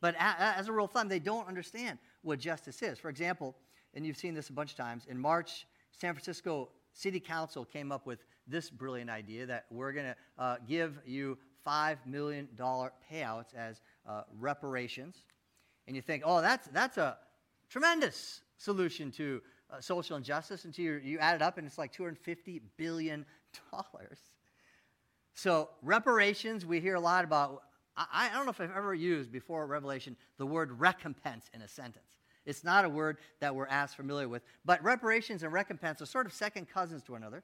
But 0.00 0.14
as 0.18 0.68
a 0.68 0.72
rule 0.72 0.86
of 0.86 0.92
thumb, 0.92 1.08
they 1.08 1.18
don't 1.18 1.46
understand 1.46 1.98
what 2.22 2.38
justice 2.38 2.80
is. 2.82 2.98
For 2.98 3.10
example, 3.10 3.54
and 3.92 4.06
you've 4.06 4.16
seen 4.16 4.34
this 4.34 4.48
a 4.48 4.52
bunch 4.54 4.70
of 4.70 4.78
times, 4.78 5.04
in 5.06 5.18
March, 5.18 5.66
San 5.92 6.14
Francisco 6.14 6.70
City 6.92 7.20
Council 7.20 7.64
came 7.64 7.92
up 7.92 8.06
with 8.06 8.24
this 8.46 8.70
brilliant 8.70 9.10
idea 9.10 9.46
that 9.46 9.66
we're 9.70 9.92
going 9.92 10.06
to 10.06 10.16
uh, 10.38 10.56
give 10.66 10.98
you 11.06 11.38
$5 11.66 11.98
million 12.06 12.48
payouts 12.58 13.54
as 13.54 13.80
uh, 14.08 14.22
reparations. 14.38 15.24
And 15.86 15.96
you 15.96 16.02
think, 16.02 16.22
oh, 16.26 16.40
that's, 16.40 16.68
that's 16.68 16.98
a 16.98 17.18
tremendous 17.68 18.42
solution 18.58 19.10
to 19.12 19.40
uh, 19.70 19.80
social 19.80 20.16
injustice 20.16 20.64
until 20.64 20.84
you, 20.84 21.00
you 21.02 21.18
add 21.18 21.36
it 21.36 21.42
up 21.42 21.58
and 21.58 21.66
it's 21.66 21.78
like 21.78 21.94
$250 21.94 22.60
billion. 22.76 23.24
So, 25.34 25.70
reparations, 25.82 26.66
we 26.66 26.80
hear 26.80 26.96
a 26.96 27.00
lot 27.00 27.24
about. 27.24 27.62
I, 27.96 28.28
I 28.30 28.36
don't 28.36 28.44
know 28.44 28.50
if 28.50 28.60
I've 28.60 28.76
ever 28.76 28.94
used 28.94 29.32
before 29.32 29.66
Revelation 29.66 30.16
the 30.38 30.46
word 30.46 30.78
recompense 30.78 31.48
in 31.54 31.62
a 31.62 31.68
sentence. 31.68 32.19
It's 32.46 32.64
not 32.64 32.84
a 32.84 32.88
word 32.88 33.18
that 33.40 33.54
we're 33.54 33.66
as 33.66 33.94
familiar 33.94 34.28
with. 34.28 34.42
But 34.64 34.82
reparations 34.82 35.42
and 35.42 35.52
recompense 35.52 36.00
are 36.02 36.06
sort 36.06 36.26
of 36.26 36.32
second 36.32 36.68
cousins 36.68 37.02
to 37.04 37.12
one 37.12 37.22
another. 37.22 37.42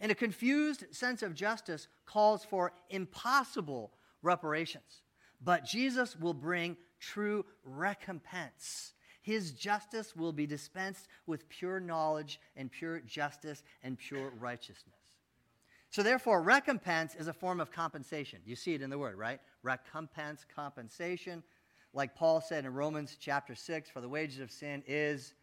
And 0.00 0.10
a 0.10 0.14
confused 0.14 0.84
sense 0.92 1.22
of 1.22 1.34
justice 1.34 1.88
calls 2.06 2.44
for 2.44 2.72
impossible 2.90 3.92
reparations. 4.22 5.02
But 5.42 5.64
Jesus 5.64 6.16
will 6.16 6.34
bring 6.34 6.76
true 7.00 7.44
recompense 7.64 8.94
his 9.24 9.52
justice 9.52 10.14
will 10.14 10.34
be 10.34 10.46
dispensed 10.46 11.08
with 11.26 11.48
pure 11.48 11.80
knowledge 11.80 12.38
and 12.56 12.70
pure 12.70 13.00
justice 13.00 13.62
and 13.82 13.98
pure 13.98 14.30
righteousness. 14.38 14.98
So, 15.88 16.02
therefore, 16.02 16.42
recompense 16.42 17.14
is 17.14 17.26
a 17.26 17.32
form 17.32 17.58
of 17.58 17.72
compensation. 17.72 18.40
You 18.44 18.54
see 18.54 18.74
it 18.74 18.82
in 18.82 18.90
the 18.90 18.98
word, 18.98 19.16
right? 19.16 19.40
Recompense, 19.62 20.44
compensation. 20.54 21.42
Like 21.94 22.14
Paul 22.14 22.40
said 22.40 22.64
in 22.64 22.74
Romans 22.74 23.16
chapter 23.18 23.54
6, 23.54 23.88
for 23.88 24.00
the 24.00 24.08
wages 24.08 24.40
of 24.40 24.50
sin 24.50 24.82
is 24.86 25.34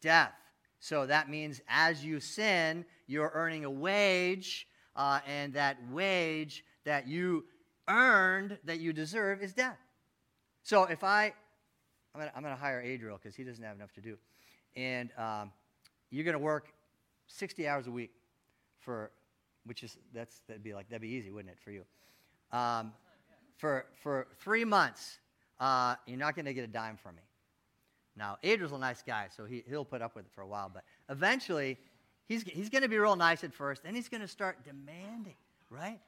death. 0.00 0.32
So 0.80 1.06
that 1.06 1.28
means 1.28 1.60
as 1.68 2.04
you 2.04 2.20
sin, 2.20 2.84
you're 3.06 3.30
earning 3.34 3.64
a 3.64 3.70
wage, 3.70 4.66
uh, 4.96 5.20
and 5.26 5.52
that 5.54 5.76
wage 5.90 6.64
that 6.84 7.06
you 7.06 7.44
earned, 7.86 8.58
that 8.64 8.80
you 8.80 8.92
deserve, 8.92 9.42
is 9.42 9.52
death. 9.52 9.78
So 10.62 10.84
if 10.84 11.04
I 11.04 11.34
I'm 12.14 12.42
going 12.42 12.54
to 12.54 12.60
hire 12.60 12.80
Adriel 12.80 13.18
because 13.22 13.36
he 13.36 13.44
doesn't 13.44 13.62
have 13.62 13.76
enough 13.76 13.92
to 13.92 14.00
do. 14.00 14.16
And 14.76 15.10
um, 15.16 15.52
you're 16.10 16.24
going 16.24 16.34
to 16.34 16.38
work 16.38 16.72
60 17.28 17.68
hours 17.68 17.86
a 17.86 17.90
week 17.90 18.10
for, 18.80 19.10
which 19.64 19.82
is, 19.84 19.96
that's, 20.14 20.40
that'd 20.48 20.62
be 20.62 20.74
like, 20.74 20.88
that'd 20.88 21.02
be 21.02 21.08
easy, 21.08 21.30
wouldn't 21.30 21.52
it, 21.52 21.58
for 21.62 21.70
you? 21.70 21.84
Um, 22.52 22.92
for, 23.56 23.86
for 24.02 24.26
three 24.40 24.64
months, 24.64 25.18
uh, 25.60 25.96
you're 26.06 26.18
not 26.18 26.34
going 26.34 26.46
to 26.46 26.54
get 26.54 26.64
a 26.64 26.68
dime 26.68 26.96
from 26.96 27.16
me. 27.16 27.22
Now, 28.16 28.36
Adriel's 28.42 28.72
a 28.72 28.78
nice 28.78 29.02
guy, 29.02 29.28
so 29.34 29.44
he, 29.44 29.62
he'll 29.68 29.84
put 29.84 30.02
up 30.02 30.16
with 30.16 30.26
it 30.26 30.32
for 30.32 30.40
a 30.40 30.46
while, 30.46 30.70
but 30.72 30.82
eventually, 31.08 31.78
he's, 32.26 32.42
he's 32.42 32.68
going 32.68 32.82
to 32.82 32.88
be 32.88 32.98
real 32.98 33.16
nice 33.16 33.44
at 33.44 33.54
first, 33.54 33.84
then 33.84 33.94
he's 33.94 34.08
going 34.08 34.20
to 34.20 34.28
start 34.28 34.64
demanding, 34.64 35.36
right? 35.70 36.00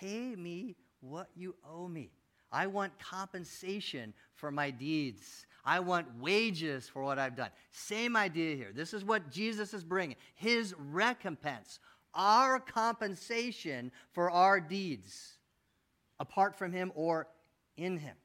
Pay 0.00 0.36
me 0.36 0.76
what 1.00 1.28
you 1.34 1.54
owe 1.68 1.88
me. 1.88 2.10
I 2.50 2.66
want 2.66 2.98
compensation 2.98 4.14
for 4.34 4.50
my 4.50 4.70
deeds. 4.70 5.46
I 5.64 5.80
want 5.80 6.06
wages 6.18 6.88
for 6.88 7.02
what 7.02 7.18
I've 7.18 7.36
done. 7.36 7.50
Same 7.72 8.16
idea 8.16 8.56
here. 8.56 8.70
This 8.72 8.94
is 8.94 9.04
what 9.04 9.30
Jesus 9.30 9.74
is 9.74 9.84
bringing 9.84 10.16
his 10.34 10.74
recompense, 10.78 11.80
our 12.14 12.58
compensation 12.58 13.92
for 14.12 14.30
our 14.30 14.60
deeds, 14.60 15.38
apart 16.20 16.56
from 16.56 16.72
him 16.72 16.92
or 16.94 17.28
in 17.76 17.98
him. 17.98 18.16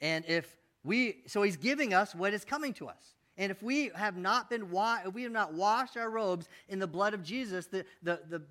And 0.00 0.24
if 0.26 0.56
we, 0.84 1.22
so 1.26 1.42
he's 1.42 1.56
giving 1.56 1.94
us 1.94 2.14
what 2.14 2.32
is 2.32 2.44
coming 2.44 2.72
to 2.74 2.88
us. 2.88 3.14
And 3.38 3.50
if 3.50 3.62
we 3.62 3.90
have 3.94 4.16
not 4.16 4.48
been, 4.48 4.70
wa- 4.70 5.00
if 5.04 5.14
we 5.14 5.22
have 5.24 5.32
not 5.32 5.52
washed 5.52 5.96
our 5.96 6.10
robes 6.10 6.48
in 6.68 6.78
the 6.78 6.86
blood 6.86 7.12
of 7.12 7.22
Jesus, 7.22 7.66
the, 7.66 7.84
the, 8.02 8.20
the, 8.28 8.42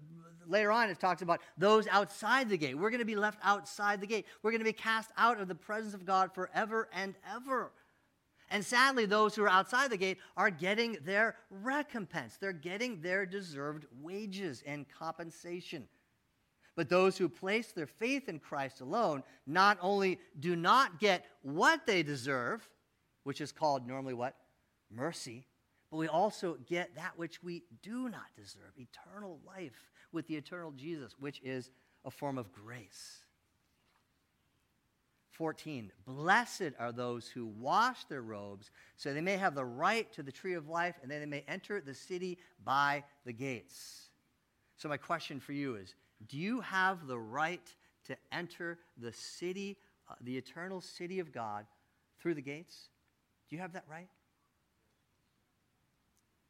later 0.48 0.72
on 0.72 0.90
it 0.90 1.00
talks 1.00 1.22
about 1.22 1.42
those 1.58 1.88
outside 1.88 2.50
the 2.50 2.58
gate. 2.58 2.78
We're 2.78 2.92
going 2.92 3.00
to 3.00 3.06
be 3.06 3.16
left 3.16 3.40
outside 3.44 4.00
the 4.00 4.08
gate. 4.08 4.26
We're 4.44 4.52
going 4.52 4.60
to 4.60 4.66
be 4.66 4.74
cast 4.74 5.10
out 5.18 5.40
of 5.40 5.48
the 5.48 5.56
presence 5.56 5.94
of 5.94 6.06
God 6.06 6.34
forever 6.34 6.88
and 6.94 7.16
ever. 7.34 7.72
And 8.52 8.64
sadly, 8.64 9.06
those 9.06 9.36
who 9.36 9.44
are 9.44 9.50
outside 9.50 9.90
the 9.90 9.98
gate 9.98 10.20
are 10.38 10.52
getting 10.52 10.98
their 11.04 11.36
recompense. 11.50 12.38
They're 12.40 12.54
getting 12.54 13.02
their 13.02 13.26
deserved 13.26 13.88
wages 14.02 14.64
and 14.68 14.86
compensation. 14.88 15.88
But 16.76 16.90
those 16.90 17.18
who 17.18 17.30
place 17.30 17.72
their 17.72 17.88
faith 17.88 18.28
in 18.28 18.40
Christ 18.40 18.82
alone 18.82 19.24
not 19.48 19.78
only 19.82 20.20
do 20.40 20.56
not 20.56 21.00
get 21.00 21.26
what 21.42 21.86
they 21.86 22.04
deserve, 22.04 22.68
which 23.24 23.42
is 23.42 23.52
called 23.52 23.88
normally 23.88 24.14
what? 24.14 24.36
Mercy, 24.92 25.46
but 25.90 25.98
we 25.98 26.08
also 26.08 26.58
get 26.68 26.96
that 26.96 27.18
which 27.18 27.42
we 27.42 27.64
do 27.82 28.10
not 28.10 28.28
deserve 28.36 28.72
eternal 28.78 29.40
life 29.46 29.92
with 30.12 30.28
the 30.28 30.36
eternal 30.36 30.72
Jesus, 30.72 31.16
which 31.20 31.42
is 31.44 31.72
a 32.04 32.12
form 32.12 32.38
of 32.38 32.52
grace. 32.52 33.24
14 35.32 35.92
Blessed 36.06 36.72
are 36.80 36.92
those 36.92 37.28
who 37.28 37.46
wash 37.46 38.06
their 38.06 38.22
robes, 38.22 38.72
so 38.96 39.14
they 39.14 39.22
may 39.22 39.38
have 39.38 39.56
the 39.56 39.66
right 39.66 40.12
to 40.14 40.24
the 40.24 40.32
tree 40.32 40.54
of 40.54 40.70
life, 40.70 40.96
and 41.02 41.12
then 41.12 41.20
they 41.20 41.26
may 41.26 41.44
enter 41.48 41.82
the 41.82 41.94
city 41.94 42.38
by 42.64 43.04
the 43.26 43.34
gates. 43.34 44.10
So, 44.78 44.90
my 44.90 44.98
question 44.98 45.40
for 45.40 45.54
you 45.54 45.76
is 45.76 45.96
Do 46.28 46.38
you 46.38 46.62
have 46.62 47.08
the 47.08 47.18
right 47.18 47.68
to 48.06 48.16
enter 48.32 48.80
the 48.98 49.12
city, 49.12 49.78
uh, 50.10 50.16
the 50.22 50.38
eternal 50.38 50.82
city 50.82 51.20
of 51.20 51.32
God, 51.32 51.66
through 52.20 52.36
the 52.36 52.42
gates? 52.42 52.90
Do 53.50 53.56
you 53.56 53.62
have 53.62 53.74
that 53.74 53.86
right? 53.90 54.08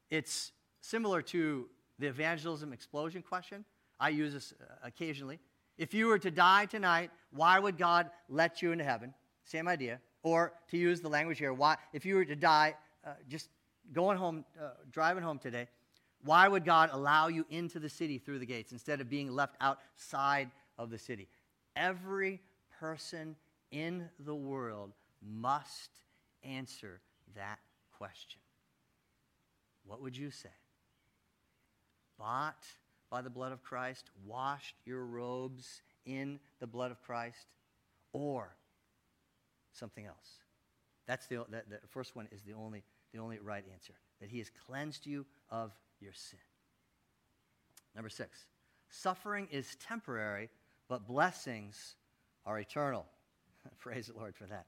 It's 0.09 0.51
similar 0.81 1.21
to 1.23 1.67
the 1.99 2.07
evangelism 2.07 2.73
explosion 2.73 3.21
question. 3.21 3.65
I 3.99 4.09
use 4.09 4.33
this 4.33 4.53
uh, 4.59 4.87
occasionally. 4.87 5.39
If 5.77 5.93
you 5.93 6.07
were 6.07 6.19
to 6.19 6.31
die 6.31 6.65
tonight, 6.65 7.11
why 7.31 7.59
would 7.59 7.77
God 7.77 8.09
let 8.29 8.61
you 8.61 8.71
into 8.71 8.83
heaven? 8.83 9.13
Same 9.43 9.67
idea. 9.67 9.99
Or 10.23 10.53
to 10.69 10.77
use 10.77 11.01
the 11.01 11.09
language 11.09 11.37
here, 11.37 11.53
why, 11.53 11.77
if 11.93 12.05
you 12.05 12.15
were 12.15 12.25
to 12.25 12.35
die 12.35 12.75
uh, 13.05 13.11
just 13.27 13.49
going 13.93 14.17
home, 14.17 14.45
uh, 14.61 14.69
driving 14.91 15.23
home 15.23 15.37
today, 15.37 15.67
why 16.25 16.47
would 16.47 16.65
God 16.65 16.89
allow 16.91 17.27
you 17.27 17.45
into 17.51 17.79
the 17.79 17.89
city 17.89 18.17
through 18.17 18.39
the 18.39 18.45
gates 18.47 18.71
instead 18.71 18.99
of 18.99 19.09
being 19.09 19.31
left 19.31 19.55
outside 19.61 20.49
of 20.77 20.89
the 20.89 20.97
city? 20.97 21.27
Every 21.75 22.41
person 22.79 23.35
in 23.71 24.09
the 24.19 24.33
world 24.35 24.93
must 25.21 25.91
answer 26.43 26.99
that 27.35 27.59
question. 27.95 28.41
What 29.85 30.01
would 30.01 30.17
you 30.17 30.31
say? 30.31 30.49
Bought 32.17 32.65
by 33.11 33.21
the 33.21 33.29
blood 33.29 33.51
of 33.51 33.61
Christ, 33.61 34.09
washed 34.25 34.75
your 34.83 35.05
robes 35.05 35.83
in 36.05 36.39
the 36.59 36.67
blood 36.67 36.89
of 36.89 37.01
Christ, 37.03 37.45
or 38.13 38.55
something 39.73 40.05
else? 40.05 40.39
That's 41.05 41.27
the, 41.27 41.45
the, 41.49 41.79
first 41.87 42.15
one 42.15 42.27
is 42.31 42.41
the 42.41 42.53
only, 42.53 42.83
the 43.13 43.19
only 43.19 43.37
right 43.37 43.63
answer 43.71 43.93
that 44.21 44.29
he 44.29 44.39
has 44.39 44.49
cleansed 44.65 45.05
you 45.05 45.25
of 45.51 45.71
your 45.99 46.13
sin. 46.13 46.39
Number 47.95 48.09
six, 48.09 48.45
suffering 48.89 49.47
is 49.51 49.75
temporary, 49.75 50.49
but 50.89 51.07
blessings 51.07 51.95
are 52.45 52.59
eternal. 52.59 53.05
Praise 53.79 54.07
the 54.07 54.13
Lord 54.13 54.35
for 54.35 54.45
that. 54.45 54.65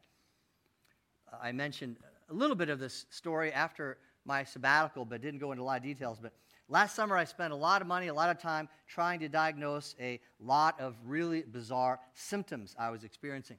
Uh, 1.31 1.37
I 1.41 1.51
mentioned 1.51 1.97
a 2.29 2.33
little 2.33 2.55
bit 2.55 2.69
of 2.69 2.79
this 2.79 3.05
story 3.09 3.51
after 3.51 3.97
my 4.25 4.43
sabbatical, 4.43 5.05
but 5.05 5.21
didn't 5.21 5.39
go 5.39 5.51
into 5.51 5.63
a 5.63 5.65
lot 5.65 5.77
of 5.77 5.83
details. 5.83 6.19
But 6.21 6.33
last 6.67 6.95
summer, 6.95 7.15
I 7.15 7.23
spent 7.23 7.53
a 7.53 7.55
lot 7.55 7.81
of 7.81 7.87
money, 7.87 8.07
a 8.07 8.13
lot 8.13 8.29
of 8.29 8.41
time 8.41 8.67
trying 8.87 9.19
to 9.21 9.29
diagnose 9.29 9.95
a 9.99 10.19
lot 10.39 10.79
of 10.79 10.95
really 11.05 11.43
bizarre 11.43 11.99
symptoms 12.13 12.75
I 12.77 12.89
was 12.89 13.03
experiencing. 13.03 13.57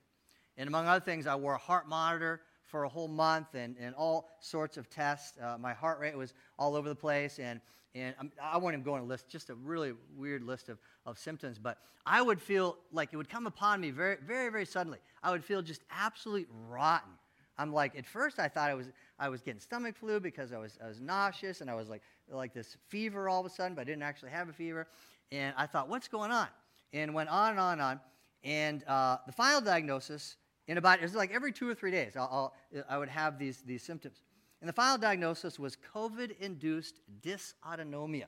And 0.57 0.69
among 0.69 0.87
other 0.87 1.05
things, 1.05 1.27
I 1.27 1.37
wore 1.37 1.55
a 1.55 1.59
heart 1.59 1.89
monitor 1.89 2.43
for 2.69 2.85
a 2.85 2.89
whole 2.89 3.09
month 3.09 3.55
and, 3.55 3.77
and 3.81 3.95
all 3.95 4.29
sorts 4.41 4.77
of 4.77 4.89
tests. 4.91 5.39
Uh, 5.43 5.57
my 5.59 5.73
heart 5.73 5.99
rate 5.99 6.17
was 6.17 6.35
all 6.59 6.77
over 6.77 6.89
the 6.89 6.95
place, 6.95 7.39
and, 7.39 7.61
and 7.95 8.15
I'm, 8.21 8.31
I 8.41 8.59
not 8.59 8.69
even 8.69 8.83
go 8.83 8.95
on 8.95 9.01
a 9.01 9.05
list, 9.05 9.29
just 9.29 9.51
a 9.51 9.55
really 9.55 9.95
weird 10.17 10.43
list 10.43 10.69
of, 10.69 10.79
of 11.07 11.19
symptoms. 11.19 11.59
But 11.59 11.79
I 12.07 12.23
would 12.23 12.41
feel 12.41 12.77
like 12.93 13.11
it 13.13 13.17
would 13.17 13.29
come 13.29 13.47
upon 13.47 13.81
me 13.81 13.91
very, 13.91 14.17
very, 14.25 14.51
very 14.51 14.67
suddenly. 14.67 14.99
I 15.23 15.31
would 15.31 15.45
feel 15.45 15.63
just 15.63 15.83
absolutely 15.91 16.47
rotten. 16.69 17.13
I'm 17.57 17.73
like, 17.73 17.99
at 17.99 18.07
first 18.07 18.39
I 18.39 18.47
thought 18.49 18.71
I 18.71 18.75
was, 18.75 18.87
I 19.19 19.29
was 19.29 19.41
getting 19.41 19.61
stomach 19.61 19.97
flu 19.97 20.21
because 20.21 20.53
I 20.53 20.59
was, 20.59 20.79
I 20.83 20.87
was 20.87 21.01
nauseous 21.01 21.61
and 21.61 21.69
I 21.69 21.75
was 21.75 21.89
like, 21.89 22.03
like 22.31 22.55
this 22.55 22.77
fever 22.89 23.29
all 23.29 23.41
of 23.41 23.47
a 23.47 23.51
sudden, 23.51 23.75
but 23.75 23.81
I 23.81 23.85
didn't 23.85 24.05
actually 24.05 24.31
have 24.31 24.49
a 24.49 24.53
fever. 24.53 24.87
And 25.33 25.55
I 25.57 25.67
thought, 25.67 25.89
what's 25.89 26.07
going 26.07 26.31
on? 26.31 26.47
And 26.93 27.15
went 27.15 27.31
on 27.31 27.51
and 27.51 27.61
on 27.61 27.73
and 27.73 27.83
on. 27.83 28.01
And 28.45 28.85
uh, 28.85 29.19
the 29.27 29.33
final 29.33 29.61
diagnosis 29.61 30.37
in 30.69 30.79
about, 30.79 31.01
it 31.01 31.03
was 31.03 31.15
like 31.15 31.33
every 31.33 31.51
two 31.51 31.69
or 31.69 31.75
three 31.75 31.91
days, 31.91 32.13
I'll, 32.17 32.53
I'll, 32.73 32.85
I 32.89 32.99
would 32.99 33.09
have 33.09 33.39
these, 33.39 33.63
these 33.63 33.83
symptoms. 33.83 34.23
And 34.61 34.69
the 34.69 34.73
final 34.73 34.99
diagnosis 34.99 35.59
was 35.59 35.77
COVID 35.95 36.39
induced 36.41 37.01
dysautonomia, 37.23 38.27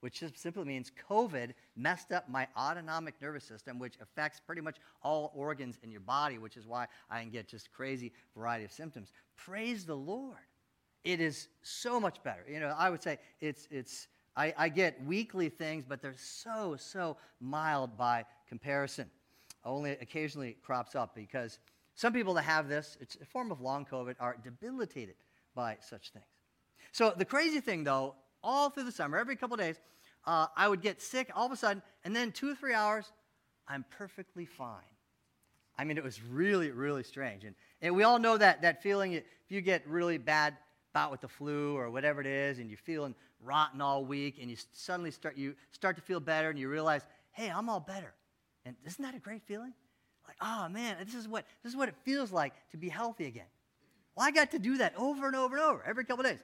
which 0.00 0.22
simply 0.34 0.64
means 0.64 0.90
COVID 1.08 1.52
messed 1.76 2.12
up 2.12 2.28
my 2.28 2.48
autonomic 2.56 3.14
nervous 3.22 3.44
system, 3.44 3.78
which 3.78 3.94
affects 4.02 4.40
pretty 4.44 4.62
much 4.62 4.78
all 5.02 5.32
organs 5.34 5.78
in 5.82 5.90
your 5.90 6.00
body, 6.00 6.38
which 6.38 6.56
is 6.56 6.66
why 6.66 6.86
I 7.08 7.20
can 7.20 7.30
get 7.30 7.46
just 7.46 7.72
crazy 7.72 8.12
variety 8.34 8.64
of 8.64 8.72
symptoms. 8.72 9.12
Praise 9.36 9.86
the 9.86 9.96
Lord. 9.96 10.36
It 11.04 11.20
is 11.20 11.48
so 11.62 12.00
much 12.00 12.22
better. 12.24 12.44
You 12.50 12.58
know, 12.58 12.74
I 12.76 12.90
would 12.90 13.02
say 13.02 13.18
it's, 13.40 13.68
it's 13.70 14.08
I, 14.36 14.52
I 14.58 14.68
get 14.70 15.02
weekly 15.04 15.48
things, 15.48 15.84
but 15.88 16.02
they're 16.02 16.14
so, 16.18 16.74
so 16.76 17.16
mild 17.40 17.96
by 17.96 18.24
comparison. 18.48 19.08
Only 19.64 19.92
occasionally 19.92 20.56
crops 20.62 20.94
up 20.94 21.14
because 21.14 21.58
some 21.96 22.12
people 22.12 22.34
that 22.34 22.42
have 22.42 22.68
this, 22.68 22.96
it's 23.00 23.16
a 23.20 23.24
form 23.24 23.50
of 23.50 23.60
long 23.60 23.84
COVID, 23.84 24.16
are 24.20 24.36
debilitated 24.44 25.16
by 25.54 25.78
such 25.80 26.10
things. 26.10 26.24
So 26.92 27.12
the 27.16 27.24
crazy 27.24 27.60
thing, 27.60 27.84
though, 27.84 28.14
all 28.42 28.70
through 28.70 28.84
the 28.84 28.92
summer, 28.92 29.18
every 29.18 29.34
couple 29.34 29.56
days, 29.56 29.80
uh, 30.26 30.46
I 30.56 30.68
would 30.68 30.82
get 30.82 31.00
sick 31.00 31.30
all 31.34 31.46
of 31.46 31.52
a 31.52 31.56
sudden, 31.56 31.82
and 32.04 32.14
then 32.14 32.32
two 32.32 32.50
or 32.50 32.54
three 32.54 32.74
hours, 32.74 33.10
I'm 33.66 33.84
perfectly 33.90 34.44
fine. 34.44 34.82
I 35.78 35.84
mean, 35.84 35.96
it 35.96 36.04
was 36.04 36.22
really, 36.22 36.70
really 36.70 37.02
strange. 37.02 37.44
And, 37.44 37.54
and 37.80 37.94
we 37.94 38.02
all 38.02 38.18
know 38.18 38.36
that, 38.36 38.62
that 38.62 38.82
feeling 38.82 39.12
if 39.12 39.24
you 39.48 39.60
get 39.60 39.86
really 39.88 40.18
bad 40.18 40.56
bout 40.92 41.10
with 41.10 41.22
the 41.22 41.28
flu 41.28 41.76
or 41.76 41.90
whatever 41.90 42.20
it 42.20 42.26
is, 42.26 42.58
and 42.58 42.68
you're 42.68 42.78
feeling 42.78 43.14
rotten 43.42 43.80
all 43.80 44.04
week, 44.04 44.36
and 44.40 44.50
you 44.50 44.56
suddenly 44.72 45.10
start, 45.10 45.36
you 45.36 45.54
start 45.70 45.96
to 45.96 46.02
feel 46.02 46.20
better, 46.20 46.50
and 46.50 46.58
you 46.58 46.68
realize, 46.68 47.06
hey, 47.32 47.50
I'm 47.50 47.68
all 47.70 47.80
better. 47.80 48.12
And 48.66 48.76
isn't 48.84 49.02
that 49.02 49.14
a 49.14 49.18
great 49.18 49.42
feeling? 49.44 49.72
Like, 50.26 50.36
oh 50.40 50.68
man, 50.68 50.96
this 51.04 51.14
is 51.14 51.28
what 51.28 51.44
this 51.62 51.72
is 51.72 51.76
what 51.76 51.88
it 51.88 51.94
feels 52.04 52.32
like 52.32 52.54
to 52.70 52.76
be 52.76 52.88
healthy 52.88 53.26
again. 53.26 53.46
Well, 54.14 54.26
I 54.26 54.30
got 54.30 54.50
to 54.52 54.58
do 54.58 54.78
that 54.78 54.94
over 54.96 55.26
and 55.26 55.36
over 55.36 55.56
and 55.56 55.64
over 55.64 55.82
every 55.86 56.04
couple 56.04 56.24
days. 56.24 56.40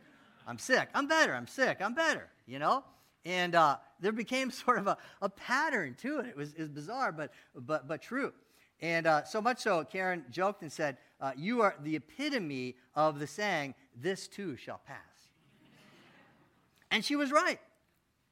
I'm 0.47 0.59
sick. 0.59 0.89
I'm 0.95 1.07
better. 1.07 1.35
I'm 1.35 1.47
sick. 1.47 1.79
I'm 1.81 1.95
better. 1.95 2.29
You 2.47 2.59
know, 2.59 2.85
and 3.25 3.55
uh, 3.55 3.77
there 4.01 4.13
became 4.13 4.51
sort 4.65 4.79
of 4.79 4.87
a, 4.87 4.97
a 5.21 5.29
pattern 5.29 5.97
to 6.03 6.19
it. 6.19 6.27
It 6.27 6.37
was, 6.37 6.53
it 6.55 6.61
was 6.61 6.69
bizarre, 6.69 7.13
but 7.13 7.33
but 7.55 7.89
but 7.89 8.03
true. 8.03 8.33
And 8.81 9.07
uh, 9.07 9.25
so 9.25 9.41
much 9.41 9.61
so, 9.61 9.85
Karen 9.85 10.25
joked 10.31 10.63
and 10.63 10.73
said, 10.73 10.99
uh, 11.21 11.33
"You 11.37 11.63
are 11.63 11.77
the 11.83 11.97
epitome 11.97 12.77
of 12.95 13.19
the 13.21 13.27
saying, 13.27 13.75
this 13.97 14.27
too 14.29 14.57
shall 14.57 14.81
pass." 14.87 15.13
and 16.93 17.05
she 17.05 17.17
was 17.17 17.33
right. 17.33 17.59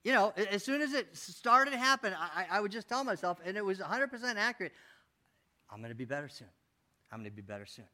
You 0.05 0.13
know, 0.13 0.33
as 0.51 0.63
soon 0.63 0.81
as 0.81 0.93
it 0.93 1.15
started 1.17 1.73
to 1.73 1.79
happen, 1.79 2.15
I, 2.17 2.47
I 2.51 2.61
would 2.61 2.71
just 2.71 2.89
tell 2.89 3.05
myself, 3.05 3.39
and 3.45 3.57
it 3.57 3.65
was 3.65 3.81
100% 3.81 4.37
accurate. 4.37 4.73
I'm 5.71 5.79
going 5.79 5.91
to 5.91 5.97
be 5.97 6.05
better 6.05 6.29
soon. 6.29 6.49
I'm 7.11 7.21
going 7.21 7.31
to 7.31 7.37
be 7.37 7.43
better 7.43 7.67
soon. 7.67 7.87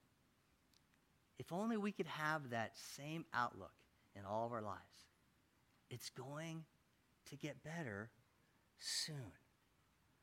If 1.38 1.52
only 1.52 1.76
we 1.76 1.92
could 1.92 2.06
have 2.06 2.50
that 2.50 2.72
same 2.96 3.24
outlook 3.34 3.72
in 4.14 4.24
all 4.24 4.46
of 4.46 4.52
our 4.52 4.62
lives. 4.62 4.80
It's 5.90 6.10
going 6.10 6.64
to 7.26 7.36
get 7.36 7.62
better 7.62 8.10
soon. 8.78 9.32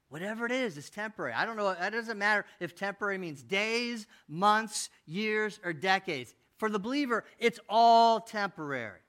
Whatever 0.09 0.45
it 0.45 0.51
is, 0.51 0.77
it's 0.77 0.89
temporary. 0.89 1.33
I 1.33 1.45
don't 1.45 1.57
know, 1.57 1.69
it 1.69 1.91
doesn't 1.91 2.17
matter 2.17 2.45
if 2.59 2.75
temporary 2.75 3.17
means 3.17 3.41
days, 3.41 4.05
months, 4.27 4.89
years, 5.05 5.59
or 5.63 5.73
decades. 5.73 6.35
For 6.57 6.69
the 6.69 6.79
believer, 6.79 7.23
it's 7.39 7.59
all 7.67 8.19
temporary. 8.19 8.99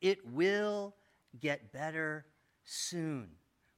It 0.00 0.26
will 0.26 0.94
get 1.40 1.72
better 1.72 2.26
soon. 2.64 3.28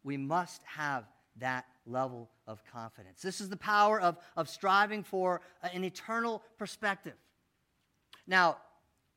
We 0.02 0.16
must 0.16 0.62
have 0.64 1.04
that 1.37 1.66
level 1.88 2.31
of 2.46 2.62
confidence. 2.64 3.20
This 3.22 3.40
is 3.40 3.48
the 3.48 3.57
power 3.57 4.01
of, 4.01 4.16
of 4.37 4.48
striving 4.48 5.03
for 5.03 5.40
an 5.62 5.85
eternal 5.85 6.42
perspective. 6.59 7.14
Now, 8.27 8.59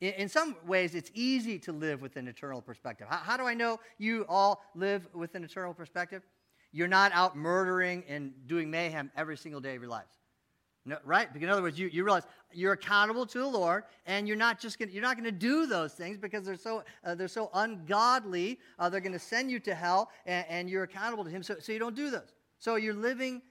in, 0.00 0.12
in 0.14 0.28
some 0.28 0.56
ways, 0.66 0.94
it's 0.94 1.10
easy 1.14 1.58
to 1.60 1.72
live 1.72 2.02
with 2.02 2.16
an 2.16 2.28
eternal 2.28 2.60
perspective. 2.60 3.06
How, 3.08 3.18
how 3.18 3.36
do 3.36 3.44
I 3.44 3.54
know 3.54 3.80
you 3.98 4.26
all 4.28 4.64
live 4.74 5.06
with 5.14 5.34
an 5.34 5.44
eternal 5.44 5.74
perspective? 5.74 6.22
You're 6.72 6.88
not 6.88 7.12
out 7.12 7.36
murdering 7.36 8.02
and 8.08 8.32
doing 8.46 8.70
mayhem 8.70 9.10
every 9.16 9.36
single 9.36 9.60
day 9.60 9.76
of 9.76 9.82
your 9.82 9.90
lives. 9.90 10.18
No, 10.84 10.98
right? 11.04 11.32
Because 11.32 11.44
in 11.44 11.50
other 11.50 11.62
words, 11.62 11.78
you, 11.78 11.88
you 11.88 12.02
realize 12.02 12.24
you're 12.52 12.72
accountable 12.72 13.24
to 13.26 13.38
the 13.38 13.46
Lord, 13.46 13.84
and 14.04 14.26
you're 14.26 14.36
not 14.36 14.58
just 14.58 14.80
gonna, 14.80 14.90
you're 14.90 15.02
not 15.02 15.16
going 15.16 15.24
to 15.24 15.30
do 15.30 15.66
those 15.66 15.92
things 15.92 16.18
because 16.18 16.44
they're 16.44 16.56
so 16.56 16.82
uh, 17.04 17.14
they're 17.14 17.28
so 17.28 17.50
ungodly. 17.54 18.58
Uh, 18.80 18.88
they're 18.88 19.00
going 19.00 19.12
to 19.12 19.18
send 19.18 19.48
you 19.48 19.60
to 19.60 19.76
hell, 19.76 20.10
and, 20.26 20.44
and, 20.48 20.68
you're 20.68 20.82
accountable 20.82 21.22
to 21.22 21.30
Him. 21.30 21.44
So, 21.44 21.56
so 21.60 21.70
you 21.70 21.78
don't 21.78 21.94
do 21.94 22.10
those. 22.10 22.34
So 22.62 22.76
you're 22.76 22.94
living 22.94 23.42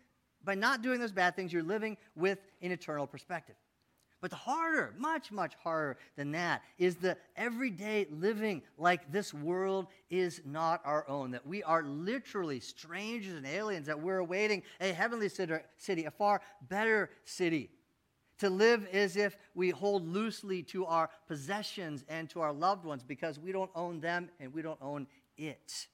by 0.42 0.56
not 0.56 0.82
doing 0.82 1.02
those 1.02 1.12
bad 1.12 1.36
things. 1.36 1.52
You're 1.52 1.64
living 1.64 1.98
with 2.16 2.40
an 2.62 2.72
eternal 2.72 3.06
perspective. 3.06 3.58
But 4.22 4.30
the 4.30 4.38
harder, 4.38 4.94
much, 4.98 5.34
much 5.34 5.54
harder 5.62 5.98
than 6.16 6.32
that, 6.32 6.62
is 6.78 6.96
the 6.96 7.18
everyday 7.36 8.08
living 8.10 8.62
like 8.78 9.12
this 9.12 9.34
world 9.34 9.88
is 10.10 10.42
not 10.46 10.80
our 10.86 11.06
own, 11.10 11.32
that 11.32 11.46
we 11.46 11.62
are 11.62 11.84
literally 11.84 12.62
strangers 12.62 13.36
and 13.36 13.46
aliens, 13.46 13.88
that 13.88 14.00
we're 14.00 14.20
awaiting 14.20 14.64
a 14.80 14.94
heavenly 14.94 15.28
city, 15.28 16.06
a 16.06 16.12
far 16.12 16.40
better 16.70 17.10
city. 17.26 17.70
To 18.38 18.50
live 18.50 18.88
as 18.94 19.18
if 19.18 19.36
we 19.56 19.72
hold 19.72 20.08
loosely 20.08 20.64
to 20.64 20.86
our 20.86 21.10
possessions 21.28 22.06
and 22.08 22.30
to 22.30 22.40
our 22.40 22.54
loved 22.54 22.86
ones 22.86 23.04
because 23.04 23.38
we 23.38 23.52
don't 23.52 23.72
own 23.76 24.00
them 24.00 24.30
and 24.40 24.54
we 24.54 24.62
don't 24.62 24.82
own 24.82 25.06
it 25.36 25.88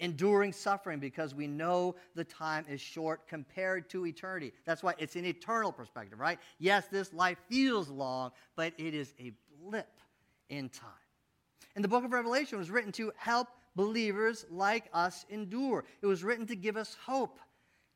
enduring 0.00 0.52
suffering 0.52 0.98
because 0.98 1.34
we 1.34 1.46
know 1.46 1.94
the 2.14 2.24
time 2.24 2.64
is 2.68 2.80
short 2.80 3.28
compared 3.28 3.88
to 3.90 4.06
eternity. 4.06 4.52
That's 4.64 4.82
why 4.82 4.94
it's 4.98 5.14
an 5.14 5.24
eternal 5.24 5.70
perspective, 5.70 6.18
right? 6.18 6.38
Yes, 6.58 6.86
this 6.90 7.12
life 7.12 7.38
feels 7.48 7.88
long, 7.88 8.32
but 8.56 8.72
it 8.78 8.94
is 8.94 9.14
a 9.20 9.32
blip 9.62 10.00
in 10.48 10.68
time. 10.68 10.90
And 11.76 11.84
the 11.84 11.88
book 11.88 12.04
of 12.04 12.12
Revelation 12.12 12.58
was 12.58 12.70
written 12.70 12.92
to 12.92 13.12
help 13.16 13.48
believers 13.76 14.44
like 14.50 14.88
us 14.92 15.24
endure, 15.30 15.84
it 16.02 16.06
was 16.06 16.24
written 16.24 16.46
to 16.46 16.56
give 16.56 16.76
us 16.76 16.96
hope. 17.06 17.38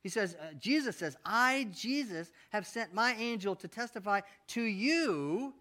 He 0.01 0.09
says, 0.09 0.35
uh, 0.39 0.53
Jesus 0.59 0.95
says, 0.95 1.17
I, 1.25 1.67
Jesus, 1.73 2.31
have 2.51 2.67
sent 2.67 2.93
my 2.93 3.15
angel 3.15 3.55
to 3.55 3.67
testify 3.67 4.21
to 4.49 4.61
you, 4.61 5.51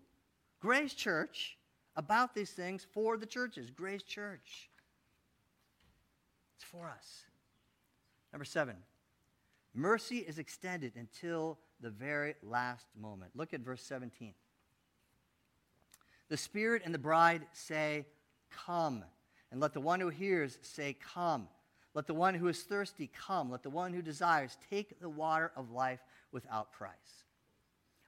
Grace 0.61 0.92
Church, 0.92 1.57
about 1.96 2.35
these 2.35 2.50
things 2.50 2.87
for 2.92 3.16
the 3.16 3.24
churches. 3.24 3.70
Grace 3.70 4.02
Church. 4.02 4.68
It's 6.57 6.64
for 6.64 6.87
us. 6.87 7.25
Number 8.33 8.45
seven, 8.45 8.77
mercy 9.75 10.19
is 10.19 10.38
extended 10.38 10.93
until 10.97 11.59
the 11.81 11.90
very 11.90 12.35
last 12.43 12.87
moment. 13.01 13.33
Look 13.35 13.55
at 13.55 13.61
verse 13.61 13.83
17. 13.83 14.35
The 16.29 16.37
Spirit 16.37 16.83
and 16.85 16.95
the 16.95 16.99
bride 16.99 17.43
say, 17.53 18.07
Come. 18.67 19.05
And 19.51 19.61
let 19.61 19.73
the 19.73 19.81
one 19.81 20.01
who 20.01 20.09
hears 20.09 20.59
say, 20.62 20.97
Come. 21.14 21.49
Let 21.95 22.09
the 22.09 22.14
one 22.14 22.35
who 22.35 22.49
is 22.49 22.61
thirsty 22.62 23.09
come. 23.27 23.51
Let 23.51 23.62
the 23.62 23.71
one 23.71 23.93
who 23.93 24.03
desires 24.03 24.59
take 24.69 25.01
the 25.01 25.09
water 25.09 25.53
of 25.57 25.71
life 25.71 26.01
without 26.33 26.73
price. 26.73 27.25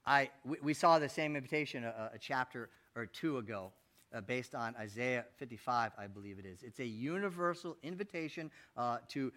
I, 0.05 0.31
we, 0.45 0.57
we 0.61 0.75
saw 0.75 0.99
the 0.99 1.09
same 1.09 1.37
invitation 1.37 1.85
a, 1.85 2.11
a 2.15 2.19
chapter 2.19 2.69
or 2.97 3.07
two 3.07 3.39
ago 3.39 3.73
uh, 4.14 4.21
based 4.21 4.55
on 4.55 4.75
Isaiah 4.77 5.25
55, 5.37 5.92
I 5.99 6.07
believe 6.07 6.38
it 6.38 6.47
is. 6.47 6.62
It's 6.62 6.81
a 6.81 6.87
universal 6.87 7.77
invitation 7.83 8.51
uh, 8.77 8.99
to, 9.09 9.33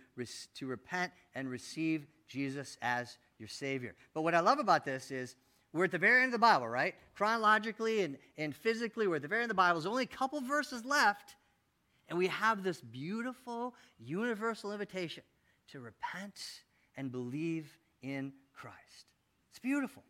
to 0.55 0.67
repent 0.67 1.11
and 1.35 1.49
receive 1.49 2.07
Jesus 2.27 2.77
as 2.81 3.17
your 3.39 3.47
Savior. 3.47 3.95
But 4.13 4.21
what 4.21 4.35
I 4.35 4.39
love 4.39 4.59
about 4.59 4.85
this 4.85 5.11
is 5.11 5.35
we're 5.73 5.85
at 5.85 5.91
the 5.91 5.97
very 5.97 6.23
end 6.23 6.29
of 6.29 6.31
the 6.33 6.39
Bible, 6.39 6.67
right? 6.67 6.95
Chronologically 7.15 8.01
and, 8.01 8.17
and 8.37 8.55
physically, 8.55 9.07
we're 9.07 9.17
at 9.17 9.21
the 9.21 9.27
very 9.27 9.43
end 9.43 9.51
of 9.51 9.55
the 9.55 9.61
Bible. 9.61 9.79
There's 9.79 9.85
only 9.85 10.03
a 10.03 10.07
couple 10.07 10.41
verses 10.41 10.83
left, 10.83 11.35
and 12.07 12.17
we 12.17 12.27
have 12.27 12.63
this 12.63 12.81
beautiful 12.81 13.75
universal 13.99 14.71
invitation 14.71 15.23
to 15.71 15.79
repent 15.79 16.41
and 16.97 17.11
believe 17.11 17.77
in 18.01 18.33
Christ. 18.53 19.05
It's 19.51 19.59
beautiful. 19.59 20.03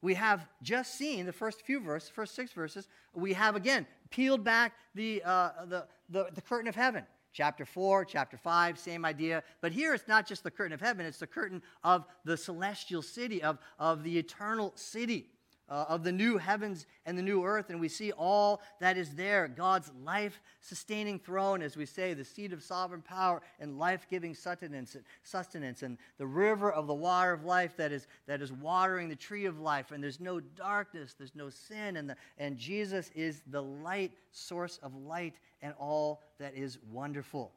We 0.00 0.14
have 0.14 0.46
just 0.62 0.94
seen 0.94 1.26
the 1.26 1.32
first 1.32 1.62
few 1.62 1.80
verses, 1.80 2.08
first 2.08 2.34
six 2.34 2.52
verses. 2.52 2.88
We 3.14 3.32
have 3.32 3.56
again 3.56 3.86
peeled 4.10 4.44
back 4.44 4.74
the, 4.94 5.22
uh, 5.24 5.50
the, 5.66 5.86
the, 6.08 6.28
the 6.34 6.40
curtain 6.40 6.68
of 6.68 6.76
heaven. 6.76 7.04
Chapter 7.32 7.64
4, 7.64 8.04
chapter 8.04 8.36
5, 8.36 8.78
same 8.78 9.04
idea. 9.04 9.42
But 9.60 9.72
here 9.72 9.94
it's 9.94 10.08
not 10.08 10.26
just 10.26 10.42
the 10.42 10.50
curtain 10.50 10.72
of 10.72 10.80
heaven, 10.80 11.04
it's 11.04 11.18
the 11.18 11.26
curtain 11.26 11.62
of 11.84 12.04
the 12.24 12.36
celestial 12.36 13.02
city, 13.02 13.42
of, 13.42 13.58
of 13.78 14.02
the 14.02 14.18
eternal 14.18 14.72
city 14.76 15.28
uh, 15.68 15.84
of 15.88 16.02
the 16.02 16.12
new 16.12 16.38
heavens 16.38 16.86
and 17.04 17.18
the 17.18 17.22
new 17.22 17.44
earth, 17.44 17.70
and 17.70 17.80
we 17.80 17.88
see 17.88 18.12
all 18.12 18.62
that 18.80 18.96
is 18.96 19.14
there 19.14 19.48
God's 19.48 19.90
life 20.04 20.40
sustaining 20.60 21.18
throne, 21.18 21.62
as 21.62 21.76
we 21.76 21.86
say, 21.86 22.14
the 22.14 22.24
seat 22.24 22.52
of 22.52 22.62
sovereign 22.62 23.02
power 23.02 23.42
and 23.60 23.78
life 23.78 24.06
giving 24.08 24.34
sustenance, 24.34 24.96
sustenance, 25.22 25.82
and 25.82 25.98
the 26.16 26.26
river 26.26 26.72
of 26.72 26.86
the 26.86 26.94
water 26.94 27.32
of 27.32 27.44
life 27.44 27.76
that 27.76 27.92
is, 27.92 28.06
that 28.26 28.40
is 28.40 28.52
watering 28.52 29.08
the 29.08 29.16
tree 29.16 29.44
of 29.44 29.60
life, 29.60 29.90
and 29.90 30.02
there's 30.02 30.20
no 30.20 30.40
darkness, 30.40 31.14
there's 31.18 31.34
no 31.34 31.50
sin, 31.50 31.96
and, 31.96 32.10
the, 32.10 32.16
and 32.38 32.56
Jesus 32.56 33.10
is 33.14 33.42
the 33.48 33.62
light, 33.62 34.12
source 34.32 34.78
of 34.82 34.94
light, 34.94 35.34
and 35.60 35.74
all 35.78 36.22
that 36.38 36.54
is 36.54 36.78
wonderful. 36.90 37.52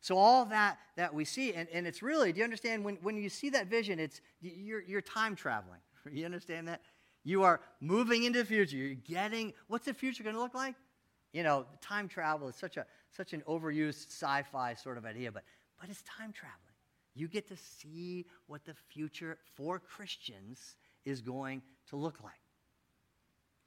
So 0.00 0.16
all 0.16 0.44
that 0.46 0.78
that 0.96 1.12
we 1.12 1.24
see, 1.24 1.54
and, 1.54 1.68
and 1.72 1.86
it's 1.86 2.02
really, 2.02 2.32
do 2.32 2.38
you 2.38 2.44
understand, 2.44 2.84
when, 2.84 2.96
when 3.02 3.16
you 3.16 3.28
see 3.28 3.50
that 3.50 3.66
vision, 3.66 3.98
it's 3.98 4.20
you're, 4.40 4.82
you're 4.82 5.00
time 5.00 5.34
traveling. 5.34 5.80
You 6.10 6.24
understand 6.24 6.68
that? 6.68 6.80
You 7.24 7.42
are 7.42 7.60
moving 7.80 8.24
into 8.24 8.38
the 8.38 8.44
future. 8.44 8.76
You're 8.76 8.94
getting, 8.94 9.52
what's 9.66 9.84
the 9.84 9.94
future 9.94 10.22
going 10.22 10.36
to 10.36 10.40
look 10.40 10.54
like? 10.54 10.74
You 11.32 11.42
know, 11.42 11.66
time 11.80 12.08
travel 12.08 12.48
is 12.48 12.56
such, 12.56 12.76
a, 12.76 12.86
such 13.10 13.32
an 13.32 13.42
overused 13.46 14.08
sci 14.08 14.42
fi 14.50 14.74
sort 14.74 14.96
of 14.96 15.04
idea, 15.04 15.30
but, 15.30 15.44
but 15.80 15.90
it's 15.90 16.02
time 16.02 16.32
traveling. 16.32 16.62
You 17.14 17.28
get 17.28 17.48
to 17.48 17.56
see 17.56 18.26
what 18.46 18.64
the 18.64 18.74
future 18.74 19.38
for 19.56 19.78
Christians 19.78 20.76
is 21.04 21.20
going 21.20 21.62
to 21.88 21.96
look 21.96 22.22
like. 22.22 22.40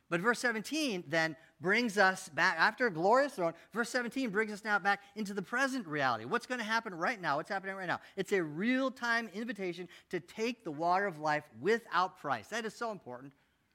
But 0.09 0.19
verse 0.19 0.39
17 0.39 1.05
then 1.07 1.37
brings 1.61 1.97
us 1.97 2.27
back, 2.29 2.57
after 2.59 2.87
a 2.87 2.91
glorious 2.91 3.33
throne, 3.33 3.53
verse 3.71 3.89
17 3.89 4.29
brings 4.29 4.51
us 4.51 4.63
now 4.65 4.77
back 4.77 5.01
into 5.15 5.33
the 5.33 5.41
present 5.41 5.87
reality. 5.87 6.25
What's 6.25 6.45
going 6.45 6.59
to 6.59 6.65
happen 6.65 6.93
right 6.93 7.19
now? 7.21 7.37
What's 7.37 7.49
happening 7.49 7.75
right 7.75 7.87
now? 7.87 8.01
It's 8.17 8.33
a 8.33 8.43
real 8.43 8.91
time 8.91 9.29
invitation 9.33 9.87
to 10.09 10.19
take 10.19 10.65
the 10.65 10.71
water 10.71 11.05
of 11.05 11.19
life 11.19 11.45
without 11.61 12.19
price. 12.19 12.47
That 12.47 12.65
is 12.65 12.73
so 12.73 12.91
important 12.91 13.31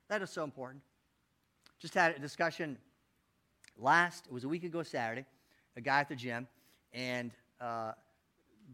that 0.08 0.22
is 0.22 0.30
so 0.30 0.44
important. 0.44 0.82
Just 1.78 1.94
had 1.94 2.16
a 2.16 2.18
discussion 2.18 2.78
last, 3.78 4.26
it 4.26 4.32
was 4.32 4.44
a 4.44 4.48
week 4.48 4.64
ago 4.64 4.82
Saturday, 4.82 5.24
a 5.76 5.80
guy 5.80 6.00
at 6.00 6.08
the 6.08 6.16
gym, 6.16 6.46
and 6.92 7.32
uh, 7.60 7.92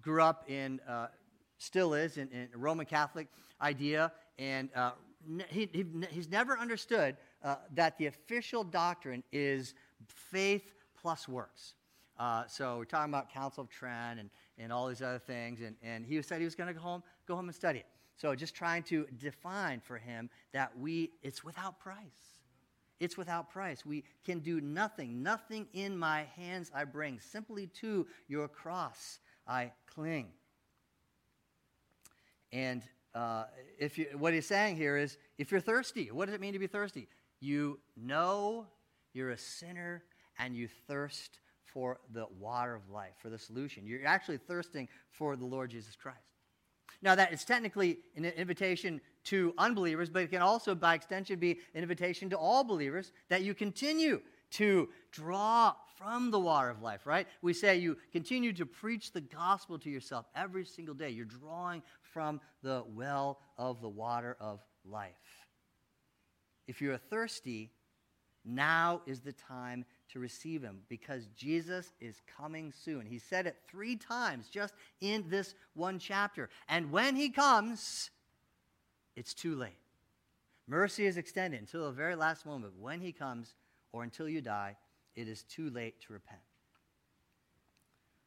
grew 0.00 0.22
up 0.22 0.48
in, 0.48 0.80
uh, 0.88 1.08
still 1.58 1.94
is, 1.94 2.16
in, 2.16 2.28
in, 2.28 2.48
a 2.54 2.58
Roman 2.58 2.86
Catholic 2.86 3.28
idea, 3.60 4.12
and 4.38 4.68
uh, 4.74 4.92
he, 5.48 5.68
he, 5.72 5.84
he's 6.10 6.30
never 6.30 6.58
understood 6.58 7.16
uh, 7.42 7.56
that 7.74 7.98
the 7.98 8.06
official 8.06 8.62
doctrine 8.62 9.22
is 9.32 9.74
faith 10.06 10.72
plus 11.00 11.28
works. 11.28 11.74
Uh, 12.18 12.44
so 12.46 12.76
we're 12.78 12.84
talking 12.84 13.12
about 13.12 13.32
Council 13.32 13.64
of 13.64 13.70
Trent 13.70 14.20
and, 14.20 14.30
and 14.58 14.72
all 14.72 14.86
these 14.88 15.02
other 15.02 15.18
things, 15.18 15.60
and, 15.60 15.76
and 15.82 16.04
he 16.04 16.20
said 16.22 16.38
he 16.38 16.44
was 16.44 16.54
going 16.54 16.68
to 16.68 16.74
go 16.74 16.80
home, 16.80 17.02
go 17.26 17.34
home 17.34 17.46
and 17.46 17.54
study 17.54 17.80
it. 17.80 17.86
So 18.22 18.37
just 18.37 18.54
trying 18.54 18.85
to 18.85 19.08
define 19.18 19.80
for 19.80 19.98
him 19.98 20.30
that 20.52 20.78
we, 20.78 21.11
it's 21.24 21.42
without 21.42 21.80
price. 21.80 21.96
It's 23.00 23.18
without 23.18 23.50
price. 23.50 23.85
We 23.85 24.04
can 24.24 24.38
do 24.38 24.61
nothing. 24.61 25.24
Nothing 25.24 25.66
in 25.72 25.98
my 25.98 26.26
hands 26.37 26.70
I 26.72 26.85
bring. 26.85 27.18
Simply 27.18 27.66
to 27.80 28.06
your 28.28 28.46
cross 28.46 29.18
I 29.48 29.72
cling. 29.92 30.28
And 32.52 32.85
uh, 33.12 33.46
if 33.76 33.98
you, 33.98 34.06
what 34.16 34.32
he's 34.32 34.46
saying 34.46 34.76
here 34.76 34.96
is 34.96 35.18
if 35.37 35.50
you're 35.50 35.61
thirsty, 35.61 36.12
what 36.12 36.26
does 36.26 36.35
it 36.37 36.40
mean 36.40 36.52
to 36.52 36.61
be 36.61 36.68
thirsty? 36.68 37.08
You 37.40 37.80
know 37.96 38.68
you're 39.14 39.30
a 39.30 39.38
sinner 39.38 40.04
and 40.38 40.54
you 40.54 40.68
thirst 40.87 41.40
for 41.64 41.98
the 42.12 42.26
water 42.38 42.76
of 42.76 42.88
life, 42.88 43.14
for 43.18 43.30
the 43.30 43.38
solution. 43.38 43.85
You're 43.85 44.06
actually 44.06 44.38
thirsting 44.38 44.88
for 45.11 45.35
the 45.35 45.44
Lord 45.44 45.70
Jesus 45.70 45.96
Christ. 45.96 46.31
Now, 47.02 47.16
that 47.16 47.32
is 47.32 47.44
technically 47.44 47.98
an 48.16 48.24
invitation 48.24 49.00
to 49.24 49.52
unbelievers, 49.58 50.08
but 50.08 50.22
it 50.22 50.30
can 50.30 50.40
also, 50.40 50.74
by 50.74 50.94
extension, 50.94 51.38
be 51.38 51.58
an 51.74 51.82
invitation 51.82 52.30
to 52.30 52.38
all 52.38 52.62
believers 52.62 53.12
that 53.28 53.42
you 53.42 53.54
continue 53.54 54.20
to 54.52 54.88
draw 55.10 55.74
from 55.96 56.30
the 56.30 56.38
water 56.38 56.70
of 56.70 56.82
life, 56.82 57.06
right? 57.06 57.26
We 57.40 57.54
say 57.54 57.76
you 57.76 57.96
continue 58.12 58.52
to 58.54 58.66
preach 58.66 59.12
the 59.12 59.20
gospel 59.20 59.78
to 59.80 59.90
yourself 59.90 60.26
every 60.36 60.64
single 60.64 60.94
day. 60.94 61.10
You're 61.10 61.24
drawing 61.24 61.82
from 62.00 62.40
the 62.62 62.84
well 62.94 63.40
of 63.58 63.80
the 63.80 63.88
water 63.88 64.36
of 64.40 64.60
life. 64.84 65.10
If 66.66 66.80
you're 66.80 66.98
thirsty, 66.98 67.70
now 68.44 69.02
is 69.06 69.20
the 69.20 69.32
time 69.32 69.84
to 70.12 70.18
receive 70.18 70.62
him 70.62 70.81
because 70.88 71.27
Jesus 71.37 71.92
is 72.01 72.20
coming 72.37 72.72
soon. 72.72 73.07
He 73.07 73.18
said 73.18 73.46
it 73.46 73.57
three 73.68 73.96
times 73.96 74.48
just 74.48 74.75
in 75.01 75.25
this 75.29 75.55
one 75.75 75.98
chapter. 75.98 76.51
And 76.68 76.90
when 76.90 77.16
he 77.16 77.31
comes, 77.31 78.11
it's 79.16 79.35
too 79.35 79.55
late. 79.55 79.79
Mercy 80.66 81.07
is 81.07 81.16
extended 81.16 81.61
until 81.61 81.87
the 81.87 81.92
very 81.92 82.14
last 82.14 82.46
moment. 82.46 82.75
When 82.79 83.01
he 83.01 83.12
comes, 83.12 83.55
or 83.92 84.03
until 84.03 84.29
you 84.29 84.40
die, 84.40 84.77
it 85.14 85.29
is 85.29 85.42
too 85.44 85.70
late 85.70 86.01
to 86.03 86.12
repent. 86.12 86.40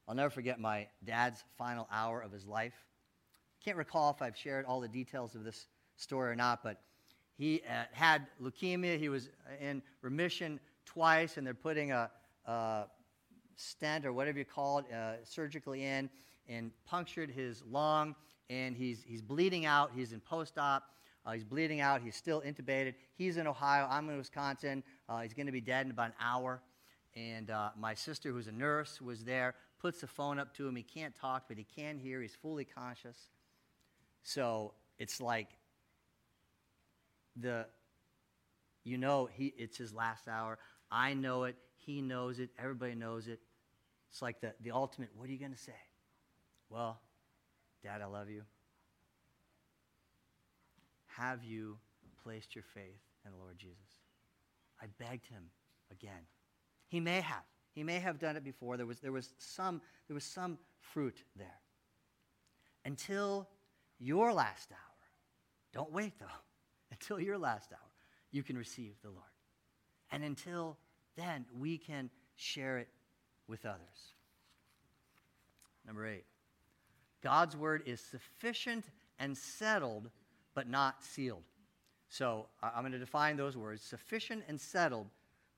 I'll 0.07 0.15
never 0.15 0.29
forget 0.29 0.59
my 0.59 0.87
dad's 1.03 1.43
final 1.57 1.87
hour 1.91 2.21
of 2.21 2.31
his 2.31 2.45
life. 2.45 2.75
Can't 3.63 3.77
recall 3.77 4.11
if 4.11 4.21
I've 4.21 4.37
shared 4.37 4.65
all 4.65 4.79
the 4.79 4.87
details 4.87 5.33
of 5.33 5.43
this 5.43 5.67
story 5.97 6.31
or 6.31 6.35
not, 6.35 6.61
but 6.61 6.81
he 7.37 7.61
uh, 7.67 7.83
had 7.91 8.27
leukemia. 8.41 8.99
He 8.99 9.09
was 9.09 9.29
in 9.59 9.81
remission 10.01 10.59
twice, 10.85 11.37
and 11.37 11.45
they're 11.45 11.53
putting 11.53 11.91
a, 11.91 12.09
a 12.45 12.85
stent 13.55 14.05
or 14.05 14.13
whatever 14.13 14.37
you 14.37 14.45
call 14.45 14.79
it 14.79 14.85
uh, 14.93 15.13
surgically 15.23 15.83
in 15.83 16.09
and 16.47 16.71
punctured 16.85 17.29
his 17.29 17.63
lung, 17.69 18.15
and 18.49 18.75
he's, 18.75 19.03
he's 19.05 19.21
bleeding 19.21 19.65
out. 19.65 19.91
He's 19.95 20.11
in 20.11 20.19
post 20.19 20.57
op. 20.57 20.83
Uh, 21.25 21.31
he's 21.31 21.43
bleeding 21.43 21.81
out. 21.81 22.01
He's 22.01 22.15
still 22.15 22.41
intubated. 22.41 22.93
He's 23.15 23.37
in 23.37 23.47
Ohio. 23.47 23.87
I'm 23.89 24.07
in 24.09 24.17
Wisconsin. 24.17 24.83
Uh, 25.09 25.21
he's 25.21 25.33
going 25.33 25.47
to 25.47 25.51
be 25.51 25.61
dead 25.61 25.85
in 25.85 25.91
about 25.91 26.07
an 26.07 26.15
hour. 26.19 26.61
And 27.15 27.49
uh, 27.49 27.69
my 27.77 27.95
sister, 27.95 28.31
who's 28.31 28.47
a 28.47 28.51
nurse, 28.51 29.01
was 29.01 29.23
there, 29.23 29.55
puts 29.79 30.01
the 30.01 30.07
phone 30.07 30.37
up 30.37 30.53
to 30.57 30.67
him. 30.67 30.75
He 30.75 30.83
can't 30.83 31.15
talk, 31.15 31.45
but 31.47 31.57
he 31.57 31.63
can 31.63 31.97
hear. 31.97 32.21
He's 32.21 32.35
fully 32.35 32.65
conscious. 32.65 33.17
So 34.21 34.73
it's 34.99 35.19
like 35.19 35.47
the, 37.35 37.65
you 38.83 38.97
know, 38.97 39.27
he, 39.31 39.53
it's 39.57 39.77
his 39.77 39.93
last 39.93 40.27
hour. 40.27 40.59
I 40.91 41.13
know 41.13 41.43
it. 41.45 41.55
He 41.85 42.01
knows 42.01 42.39
it. 42.39 42.49
Everybody 42.57 42.95
knows 42.95 43.27
it. 43.27 43.39
It's 44.11 44.21
like 44.21 44.39
the, 44.41 44.53
the 44.61 44.71
ultimate 44.71 45.09
what 45.15 45.29
are 45.29 45.31
you 45.31 45.39
going 45.39 45.53
to 45.53 45.57
say? 45.57 45.73
Well, 46.69 46.99
Dad, 47.83 48.01
I 48.01 48.05
love 48.05 48.29
you. 48.29 48.43
Have 51.07 51.43
you 51.43 51.77
placed 52.23 52.55
your 52.55 52.63
faith 52.73 53.01
in 53.25 53.31
the 53.31 53.37
Lord 53.37 53.57
Jesus? 53.57 53.77
I 54.81 54.85
begged 54.99 55.27
him 55.27 55.43
again. 55.91 56.27
He 56.87 56.99
may 56.99 57.21
have. 57.21 57.43
He 57.73 57.83
may 57.83 57.99
have 57.99 58.19
done 58.19 58.37
it 58.37 58.43
before. 58.43 58.77
There 58.77 58.85
was, 58.85 58.99
there 58.99 59.11
was, 59.11 59.33
some, 59.37 59.81
there 60.07 60.15
was 60.15 60.23
some 60.23 60.57
fruit 60.79 61.23
there. 61.35 61.59
Until 62.85 63.47
your 63.99 64.33
last 64.33 64.71
hour. 64.71 64.79
Don't 65.73 65.91
wait, 65.91 66.13
though. 66.19 66.25
Until 66.91 67.19
your 67.19 67.37
last 67.37 67.71
hour, 67.73 67.91
you 68.31 68.43
can 68.43 68.57
receive 68.57 68.93
the 69.03 69.09
Lord. 69.09 69.23
And 70.15 70.23
until 70.23 70.77
then, 71.17 71.43
we 71.59 71.77
can 71.77 72.09
share 72.37 72.77
it 72.77 72.87
with 73.49 73.65
others. 73.65 74.13
Number 75.85 76.07
eight, 76.07 76.23
God's 77.21 77.57
word 77.57 77.83
is 77.85 77.99
sufficient 77.99 78.85
and 79.19 79.37
settled, 79.37 80.09
but 80.53 80.69
not 80.69 81.03
sealed. 81.03 81.43
So 82.07 82.45
I'm 82.63 82.83
going 82.83 82.93
to 82.93 82.97
define 82.97 83.35
those 83.35 83.57
words 83.57 83.81
sufficient 83.81 84.45
and 84.47 84.59
settled, 84.59 85.07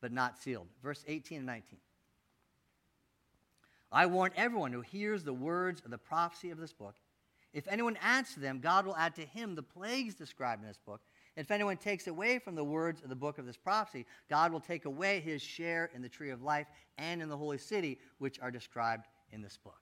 but 0.01 0.11
not 0.11 0.39
sealed. 0.39 0.65
Verse 0.81 1.03
18 1.07 1.37
and 1.37 1.45
19. 1.45 1.77
I 3.91 4.07
warn 4.07 4.31
everyone 4.35 4.73
who 4.73 4.81
hears 4.81 5.23
the 5.23 5.33
words 5.33 5.83
of 5.85 5.91
the 5.91 5.99
prophecy 5.99 6.49
of 6.49 6.57
this 6.57 6.73
book. 6.73 6.95
If 7.53 7.67
anyone 7.67 7.95
adds 8.01 8.33
to 8.33 8.39
them, 8.39 8.59
God 8.59 8.87
will 8.87 8.95
add 8.95 9.13
to 9.17 9.21
him 9.25 9.53
the 9.53 9.61
plagues 9.61 10.15
described 10.15 10.63
in 10.63 10.67
this 10.67 10.79
book. 10.83 11.01
If 11.37 11.51
anyone 11.51 11.77
takes 11.77 12.07
away 12.07 12.39
from 12.39 12.55
the 12.55 12.63
words 12.63 13.03
of 13.03 13.09
the 13.09 13.15
book 13.15 13.37
of 13.37 13.45
this 13.45 13.55
prophecy, 13.55 14.07
God 14.27 14.51
will 14.51 14.59
take 14.59 14.85
away 14.85 15.19
his 15.19 15.39
share 15.39 15.91
in 15.93 16.01
the 16.01 16.09
tree 16.09 16.31
of 16.31 16.41
life 16.41 16.65
and 16.97 17.21
in 17.21 17.29
the 17.29 17.37
holy 17.37 17.59
city, 17.59 17.99
which 18.17 18.39
are 18.39 18.49
described 18.49 19.05
in 19.31 19.43
this 19.43 19.55
book. 19.55 19.79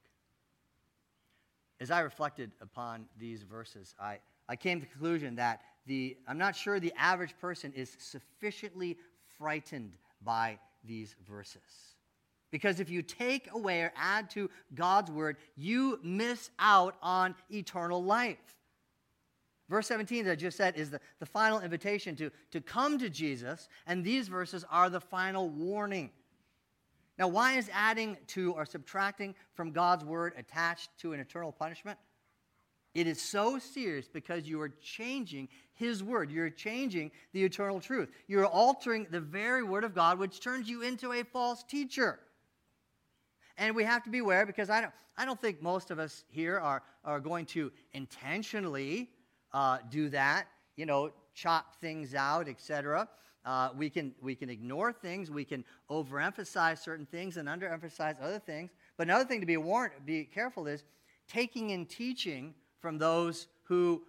As 1.80 1.90
I 1.90 2.00
reflected 2.00 2.52
upon 2.60 3.06
these 3.18 3.42
verses, 3.42 3.94
I, 3.98 4.18
I 4.50 4.56
came 4.56 4.80
to 4.80 4.86
the 4.86 4.92
conclusion 4.92 5.34
that 5.36 5.62
the, 5.86 6.18
I'm 6.28 6.36
not 6.36 6.54
sure 6.54 6.78
the 6.78 6.92
average 6.96 7.34
person 7.40 7.72
is 7.74 7.96
sufficiently 7.98 8.98
frightened 9.38 9.96
by 10.22 10.58
these 10.84 11.16
verses. 11.26 11.96
Because 12.50 12.80
if 12.80 12.90
you 12.90 13.00
take 13.00 13.50
away 13.52 13.80
or 13.80 13.92
add 13.96 14.28
to 14.30 14.50
God's 14.74 15.10
word, 15.10 15.38
you 15.56 16.00
miss 16.02 16.50
out 16.58 16.96
on 17.02 17.34
eternal 17.50 18.04
life. 18.04 18.55
Verse 19.68 19.88
17, 19.88 20.24
that 20.24 20.32
I 20.32 20.36
just 20.36 20.56
said, 20.56 20.76
is 20.76 20.90
the, 20.90 21.00
the 21.18 21.26
final 21.26 21.60
invitation 21.60 22.14
to, 22.16 22.30
to 22.52 22.60
come 22.60 22.98
to 22.98 23.10
Jesus, 23.10 23.68
and 23.86 24.04
these 24.04 24.28
verses 24.28 24.64
are 24.70 24.88
the 24.88 25.00
final 25.00 25.48
warning. 25.48 26.10
Now, 27.18 27.28
why 27.28 27.54
is 27.54 27.68
adding 27.72 28.16
to 28.28 28.52
or 28.52 28.64
subtracting 28.64 29.34
from 29.54 29.72
God's 29.72 30.04
word 30.04 30.34
attached 30.36 30.90
to 30.98 31.14
an 31.14 31.20
eternal 31.20 31.50
punishment? 31.50 31.98
It 32.94 33.06
is 33.06 33.20
so 33.20 33.58
serious 33.58 34.08
because 34.08 34.48
you 34.48 34.60
are 34.60 34.68
changing 34.68 35.48
His 35.74 36.02
word. 36.02 36.30
You're 36.30 36.48
changing 36.48 37.10
the 37.32 37.44
eternal 37.44 37.80
truth. 37.80 38.10
You're 38.28 38.46
altering 38.46 39.06
the 39.10 39.20
very 39.20 39.62
word 39.62 39.84
of 39.84 39.94
God, 39.94 40.18
which 40.18 40.40
turns 40.40 40.68
you 40.68 40.82
into 40.82 41.12
a 41.12 41.24
false 41.24 41.62
teacher. 41.64 42.20
And 43.58 43.74
we 43.74 43.84
have 43.84 44.04
to 44.04 44.10
beware 44.10 44.46
because 44.46 44.70
I 44.70 44.80
don't, 44.80 44.92
I 45.16 45.24
don't 45.24 45.40
think 45.40 45.60
most 45.60 45.90
of 45.90 45.98
us 45.98 46.24
here 46.28 46.58
are, 46.58 46.82
are 47.04 47.20
going 47.20 47.46
to 47.46 47.72
intentionally 47.92 49.10
uh, 49.56 49.78
do 49.88 50.10
that, 50.10 50.48
you 50.76 50.84
know, 50.84 51.10
chop 51.34 51.80
things 51.80 52.14
out, 52.14 52.46
etc. 52.46 53.08
Uh, 53.46 53.70
we, 53.74 53.88
can, 53.88 54.14
we 54.20 54.34
can 54.34 54.50
ignore 54.50 54.92
things, 54.92 55.30
we 55.30 55.46
can 55.46 55.64
overemphasize 55.90 56.78
certain 56.78 57.06
things 57.06 57.38
and 57.38 57.48
underemphasize 57.48 58.22
other 58.22 58.38
things. 58.38 58.70
But 58.98 59.06
another 59.06 59.24
thing 59.24 59.40
to 59.40 59.46
be 59.46 59.56
warned, 59.56 59.92
be 60.04 60.24
careful 60.24 60.66
is 60.66 60.84
taking 61.26 61.70
in 61.70 61.86
teaching 61.86 62.54
from 62.80 62.98
those 62.98 63.48
who 63.62 64.02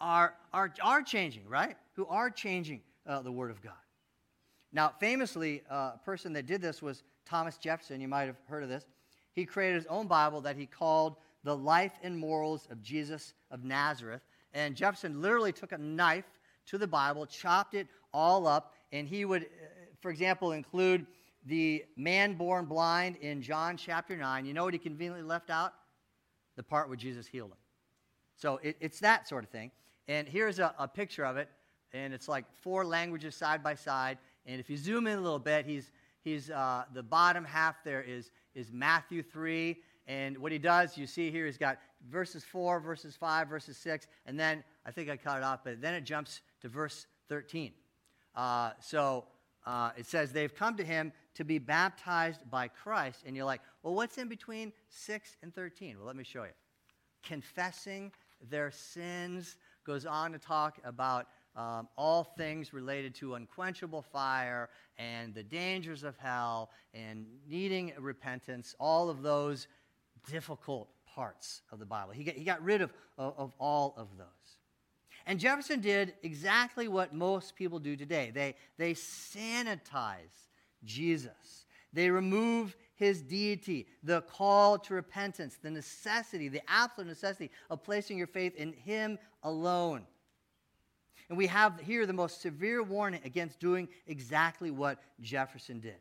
are, 0.00 0.36
are, 0.54 0.72
are 0.82 1.02
changing, 1.02 1.46
right? 1.50 1.76
Who 1.96 2.06
are 2.06 2.30
changing 2.30 2.80
uh, 3.06 3.20
the 3.20 3.32
Word 3.32 3.50
of 3.50 3.60
God. 3.60 3.74
Now, 4.72 4.94
famously, 4.98 5.64
uh, 5.70 5.92
a 5.96 6.00
person 6.02 6.32
that 6.32 6.46
did 6.46 6.62
this 6.62 6.80
was 6.80 7.02
Thomas 7.26 7.58
Jefferson. 7.58 8.00
You 8.00 8.08
might 8.08 8.24
have 8.24 8.38
heard 8.48 8.62
of 8.62 8.70
this. 8.70 8.86
He 9.34 9.44
created 9.44 9.76
his 9.76 9.86
own 9.86 10.06
Bible 10.06 10.40
that 10.40 10.56
he 10.56 10.64
called 10.64 11.16
The 11.42 11.54
Life 11.54 11.92
and 12.02 12.16
Morals 12.16 12.66
of 12.70 12.82
Jesus 12.82 13.34
of 13.50 13.64
Nazareth. 13.64 14.22
And 14.54 14.76
Jefferson 14.76 15.20
literally 15.20 15.52
took 15.52 15.72
a 15.72 15.78
knife 15.78 16.24
to 16.66 16.78
the 16.78 16.86
Bible, 16.86 17.26
chopped 17.26 17.74
it 17.74 17.88
all 18.12 18.46
up, 18.46 18.72
and 18.92 19.06
he 19.06 19.24
would, 19.24 19.42
uh, 19.42 19.46
for 20.00 20.10
example, 20.10 20.52
include 20.52 21.06
the 21.46 21.84
man 21.96 22.34
born 22.34 22.64
blind 22.64 23.16
in 23.16 23.42
John 23.42 23.76
chapter 23.76 24.16
9. 24.16 24.46
You 24.46 24.54
know 24.54 24.64
what 24.64 24.72
he 24.72 24.78
conveniently 24.78 25.22
left 25.22 25.50
out? 25.50 25.74
The 26.56 26.62
part 26.62 26.88
where 26.88 26.96
Jesus 26.96 27.26
healed 27.26 27.50
him. 27.50 27.58
So 28.36 28.60
it, 28.62 28.76
it's 28.80 29.00
that 29.00 29.28
sort 29.28 29.44
of 29.44 29.50
thing. 29.50 29.70
And 30.08 30.28
here's 30.28 30.58
a, 30.58 30.74
a, 30.78 30.86
picture 30.86 31.24
of 31.24 31.36
it, 31.36 31.48
and 31.92 32.12
it's 32.12 32.28
like 32.28 32.44
four 32.52 32.84
languages 32.84 33.34
side 33.34 33.62
by 33.62 33.74
side. 33.74 34.18
And 34.46 34.60
if 34.60 34.68
you 34.70 34.76
zoom 34.76 35.06
in 35.06 35.18
a 35.18 35.20
little 35.20 35.38
bit, 35.38 35.66
he's, 35.66 35.90
he's 36.22 36.50
uh, 36.50 36.84
the 36.92 37.02
bottom 37.02 37.44
half 37.44 37.82
there 37.84 38.02
is, 38.02 38.30
is 38.54 38.70
Matthew 38.70 39.22
3. 39.22 39.76
And 40.06 40.36
what 40.38 40.52
he 40.52 40.58
does, 40.58 40.98
you 40.98 41.06
see 41.06 41.30
here, 41.30 41.46
he's 41.46 41.56
got 41.56 41.78
verses 42.10 42.44
4, 42.44 42.80
verses 42.80 43.16
5, 43.16 43.48
verses 43.48 43.76
6, 43.78 44.06
and 44.26 44.38
then 44.38 44.62
I 44.86 44.90
think 44.90 45.08
I 45.08 45.16
cut 45.16 45.38
it 45.38 45.44
off, 45.44 45.60
but 45.64 45.80
then 45.80 45.94
it 45.94 46.02
jumps 46.02 46.40
to 46.62 46.68
verse 46.68 47.06
13. 47.28 47.72
Uh, 48.34 48.72
so 48.80 49.24
uh, 49.66 49.90
it 49.96 50.06
says, 50.06 50.32
They've 50.32 50.54
come 50.54 50.76
to 50.76 50.84
him 50.84 51.12
to 51.34 51.44
be 51.44 51.58
baptized 51.58 52.40
by 52.50 52.68
Christ. 52.68 53.22
And 53.26 53.36
you're 53.36 53.46
like, 53.46 53.60
Well, 53.82 53.94
what's 53.94 54.18
in 54.18 54.28
between 54.28 54.72
6 54.88 55.36
and 55.42 55.54
13? 55.54 55.96
Well, 55.98 56.06
let 56.06 56.16
me 56.16 56.24
show 56.24 56.44
you. 56.44 56.50
Confessing 57.22 58.12
their 58.50 58.70
sins 58.70 59.56
goes 59.84 60.06
on 60.06 60.32
to 60.32 60.38
talk 60.38 60.78
about 60.84 61.26
um, 61.56 61.88
all 61.96 62.24
things 62.24 62.72
related 62.74 63.14
to 63.16 63.34
unquenchable 63.34 64.02
fire 64.02 64.68
and 64.98 65.32
the 65.34 65.42
dangers 65.42 66.02
of 66.02 66.16
hell 66.16 66.70
and 66.92 67.26
needing 67.48 67.92
repentance, 67.98 68.74
all 68.80 69.08
of 69.08 69.22
those 69.22 69.68
difficult 70.30 70.88
parts 71.14 71.62
of 71.70 71.78
the 71.78 71.86
Bible. 71.86 72.12
He 72.12 72.24
got, 72.24 72.34
he 72.34 72.44
got 72.44 72.62
rid 72.62 72.80
of, 72.80 72.92
of, 73.18 73.34
of 73.36 73.52
all 73.58 73.94
of 73.96 74.08
those. 74.16 74.26
And 75.26 75.40
Jefferson 75.40 75.80
did 75.80 76.14
exactly 76.22 76.88
what 76.88 77.14
most 77.14 77.56
people 77.56 77.78
do 77.78 77.96
today 77.96 78.30
they, 78.34 78.54
they 78.76 78.92
sanitize 78.94 80.48
Jesus, 80.84 81.66
they 81.92 82.10
remove 82.10 82.76
his 82.96 83.22
deity, 83.22 83.86
the 84.02 84.20
call 84.22 84.78
to 84.78 84.94
repentance, 84.94 85.58
the 85.60 85.70
necessity, 85.70 86.48
the 86.48 86.62
absolute 86.68 87.08
necessity 87.08 87.50
of 87.68 87.82
placing 87.82 88.16
your 88.16 88.26
faith 88.26 88.54
in 88.56 88.72
him 88.72 89.18
alone. 89.42 90.02
And 91.28 91.38
we 91.38 91.46
have 91.46 91.80
here 91.80 92.06
the 92.06 92.12
most 92.12 92.40
severe 92.40 92.82
warning 92.82 93.20
against 93.24 93.58
doing 93.58 93.88
exactly 94.06 94.70
what 94.70 95.00
Jefferson 95.20 95.80
did. 95.80 95.96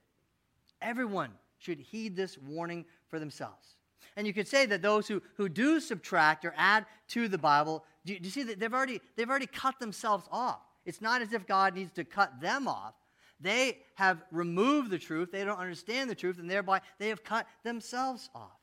Everyone 0.82 1.32
should 1.58 1.80
heed 1.80 2.16
this 2.16 2.38
warning 2.38 2.86
for 3.08 3.20
themselves. 3.20 3.78
And 4.16 4.28
you 4.28 4.34
could 4.34 4.48
say 4.48 4.66
that 4.66 4.82
those 4.82 5.08
who, 5.08 5.22
who 5.36 5.50
do 5.50 5.80
subtract 5.80 6.46
or 6.46 6.54
add 6.58 6.86
to 7.10 7.28
the 7.28 7.38
Bible, 7.38 7.84
do 8.06 8.14
you, 8.14 8.20
do 8.20 8.26
you 8.26 8.32
see 8.32 8.44
that 8.44 8.60
they've 8.60 8.74
already, 8.74 9.02
they've 9.16 9.30
already 9.30 9.48
cut 9.48 9.80
themselves 9.80 10.28
off? 10.32 10.62
It's 10.86 11.02
not 11.02 11.22
as 11.22 11.34
if 11.34 11.48
God 11.48 11.76
needs 11.76 11.92
to 11.94 12.04
cut 12.04 12.42
them 12.42 12.68
off. 12.68 12.94
They 13.40 13.80
have 13.96 14.24
removed 14.32 14.90
the 14.90 15.00
truth, 15.00 15.32
they 15.32 15.44
don't 15.44 15.60
understand 15.60 16.10
the 16.10 16.16
truth, 16.16 16.40
and 16.40 16.50
thereby 16.50 16.82
they 16.98 17.10
have 17.10 17.24
cut 17.24 17.48
themselves 17.64 18.30
off. 18.34 18.60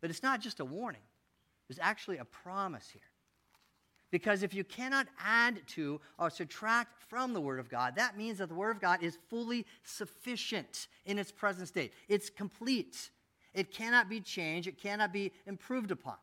But 0.00 0.10
it's 0.10 0.22
not 0.22 0.40
just 0.40 0.60
a 0.60 0.64
warning, 0.64 1.00
there's 1.68 1.78
actually 1.80 2.18
a 2.18 2.24
promise 2.24 2.90
here. 2.90 3.00
Because 4.10 4.44
if 4.44 4.54
you 4.54 4.62
cannot 4.62 5.08
add 5.18 5.60
to 5.68 6.00
or 6.18 6.30
subtract 6.30 7.02
from 7.08 7.32
the 7.32 7.40
Word 7.40 7.58
of 7.58 7.68
God, 7.68 7.96
that 7.96 8.16
means 8.16 8.38
that 8.38 8.48
the 8.48 8.54
Word 8.54 8.70
of 8.70 8.80
God 8.80 9.02
is 9.02 9.18
fully 9.28 9.66
sufficient 9.82 10.86
in 11.04 11.18
its 11.18 11.32
present 11.32 11.66
state. 11.66 11.92
It's 12.08 12.30
complete. 12.30 13.10
It 13.54 13.72
cannot 13.72 14.08
be 14.08 14.20
changed, 14.20 14.68
it 14.68 14.78
cannot 14.78 15.12
be 15.12 15.32
improved 15.46 15.90
upon. 15.90 16.16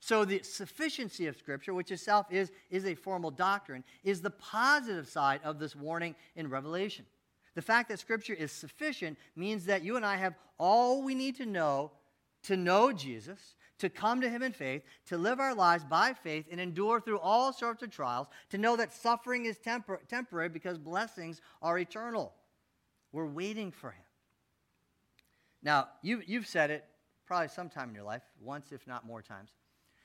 So, 0.00 0.24
the 0.24 0.42
sufficiency 0.42 1.26
of 1.26 1.36
Scripture, 1.36 1.74
which 1.74 1.90
itself 1.90 2.26
is, 2.30 2.52
is 2.70 2.86
a 2.86 2.94
formal 2.94 3.32
doctrine, 3.32 3.82
is 4.04 4.20
the 4.20 4.30
positive 4.30 5.08
side 5.08 5.40
of 5.42 5.58
this 5.58 5.74
warning 5.74 6.14
in 6.36 6.48
Revelation. 6.48 7.04
The 7.56 7.62
fact 7.62 7.88
that 7.88 7.98
Scripture 7.98 8.34
is 8.34 8.52
sufficient 8.52 9.18
means 9.34 9.64
that 9.64 9.82
you 9.82 9.96
and 9.96 10.06
I 10.06 10.16
have 10.16 10.34
all 10.58 11.02
we 11.02 11.16
need 11.16 11.36
to 11.36 11.46
know 11.46 11.90
to 12.44 12.56
know 12.56 12.92
Jesus, 12.92 13.56
to 13.78 13.88
come 13.88 14.20
to 14.20 14.28
Him 14.28 14.42
in 14.42 14.52
faith, 14.52 14.82
to 15.06 15.18
live 15.18 15.40
our 15.40 15.54
lives 15.54 15.84
by 15.84 16.12
faith, 16.12 16.46
and 16.50 16.60
endure 16.60 17.00
through 17.00 17.18
all 17.18 17.52
sorts 17.52 17.82
of 17.82 17.90
trials, 17.90 18.28
to 18.50 18.58
know 18.58 18.76
that 18.76 18.92
suffering 18.92 19.44
is 19.44 19.58
tempor- 19.58 20.06
temporary 20.08 20.48
because 20.48 20.78
blessings 20.78 21.40
are 21.62 21.78
eternal. 21.78 22.34
We're 23.12 23.26
waiting 23.26 23.70
for 23.70 23.90
Him. 23.90 24.04
Now, 25.68 25.88
you, 26.00 26.22
you've 26.26 26.46
said 26.46 26.70
it 26.70 26.82
probably 27.26 27.48
sometime 27.48 27.90
in 27.90 27.94
your 27.94 28.04
life, 28.04 28.22
once, 28.40 28.72
if 28.72 28.86
not 28.86 29.04
more 29.04 29.20
times. 29.20 29.50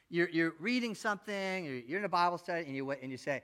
You're, 0.10 0.28
you're 0.28 0.56
reading 0.60 0.94
something, 0.94 1.64
you're, 1.64 1.76
you're 1.76 2.00
in 2.00 2.04
a 2.04 2.10
Bible 2.10 2.38
study, 2.38 2.66
and 2.66 2.76
you, 2.76 2.92
and 2.92 3.10
you 3.10 3.16
say, 3.16 3.42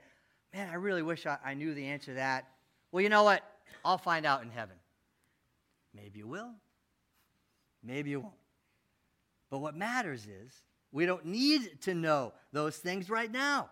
Man, 0.52 0.68
I 0.68 0.74
really 0.74 1.00
wish 1.00 1.24
I, 1.24 1.38
I 1.42 1.54
knew 1.54 1.72
the 1.72 1.86
answer 1.86 2.10
to 2.10 2.16
that. 2.16 2.46
Well, 2.92 3.02
you 3.02 3.08
know 3.08 3.22
what? 3.22 3.42
I'll 3.86 3.96
find 3.96 4.26
out 4.26 4.42
in 4.42 4.50
heaven. 4.50 4.76
Maybe 5.94 6.18
you 6.18 6.26
will, 6.26 6.50
maybe 7.82 8.10
you 8.10 8.20
won't. 8.20 8.34
But 9.50 9.60
what 9.60 9.74
matters 9.74 10.26
is 10.26 10.52
we 10.92 11.06
don't 11.06 11.24
need 11.24 11.80
to 11.84 11.94
know 11.94 12.34
those 12.52 12.76
things 12.76 13.08
right 13.08 13.32
now. 13.32 13.70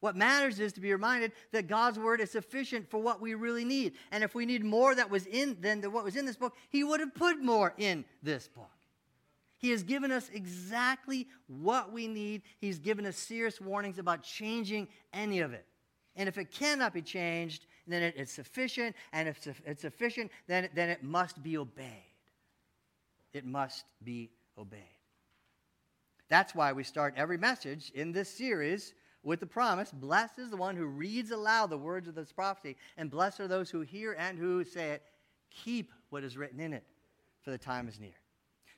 What 0.00 0.16
matters 0.16 0.58
is 0.58 0.72
to 0.72 0.80
be 0.80 0.92
reminded 0.92 1.32
that 1.52 1.68
God's 1.68 1.98
word 1.98 2.20
is 2.20 2.30
sufficient 2.30 2.90
for 2.90 2.98
what 2.98 3.20
we 3.20 3.34
really 3.34 3.64
need. 3.64 3.92
And 4.10 4.24
if 4.24 4.34
we 4.34 4.46
need 4.46 4.64
more 4.64 4.94
that 4.94 5.10
was 5.10 5.26
in 5.26 5.58
than 5.60 5.82
what 5.92 6.04
was 6.04 6.16
in 6.16 6.24
this 6.24 6.36
book, 6.36 6.56
he 6.70 6.82
would 6.82 7.00
have 7.00 7.14
put 7.14 7.42
more 7.42 7.74
in 7.76 8.04
this 8.22 8.48
book. 8.48 8.70
He 9.58 9.70
has 9.70 9.82
given 9.82 10.10
us 10.10 10.30
exactly 10.32 11.28
what 11.46 11.92
we 11.92 12.08
need. 12.08 12.42
He's 12.58 12.78
given 12.78 13.04
us 13.04 13.16
serious 13.16 13.60
warnings 13.60 13.98
about 13.98 14.22
changing 14.22 14.88
any 15.12 15.40
of 15.40 15.52
it. 15.52 15.66
And 16.16 16.30
if 16.30 16.38
it 16.38 16.50
cannot 16.50 16.94
be 16.94 17.02
changed, 17.02 17.66
then 17.86 18.02
it, 18.02 18.14
it's 18.16 18.32
sufficient. 18.32 18.96
And 19.12 19.28
if 19.28 19.46
it's 19.66 19.82
sufficient, 19.82 20.30
then, 20.46 20.70
then 20.74 20.88
it 20.88 21.02
must 21.02 21.42
be 21.42 21.58
obeyed. 21.58 21.86
It 23.34 23.44
must 23.44 23.84
be 24.02 24.30
obeyed. 24.56 24.80
That's 26.30 26.54
why 26.54 26.72
we 26.72 26.84
start 26.84 27.14
every 27.18 27.36
message 27.36 27.92
in 27.94 28.12
this 28.12 28.30
series 28.30 28.94
with 29.22 29.40
the 29.40 29.46
promise 29.46 29.90
Blessed 29.92 30.38
is 30.38 30.50
the 30.50 30.56
one 30.56 30.76
who 30.76 30.86
reads 30.86 31.30
aloud 31.30 31.70
the 31.70 31.78
words 31.78 32.08
of 32.08 32.14
this 32.14 32.32
prophecy, 32.32 32.76
and 32.96 33.10
blessed 33.10 33.40
are 33.40 33.48
those 33.48 33.70
who 33.70 33.80
hear 33.80 34.16
and 34.18 34.38
who 34.38 34.64
say 34.64 34.90
it. 34.90 35.02
Keep 35.50 35.92
what 36.10 36.24
is 36.24 36.36
written 36.36 36.60
in 36.60 36.72
it, 36.72 36.84
for 37.42 37.50
the 37.50 37.58
time 37.58 37.88
is 37.88 37.98
near. 37.98 38.14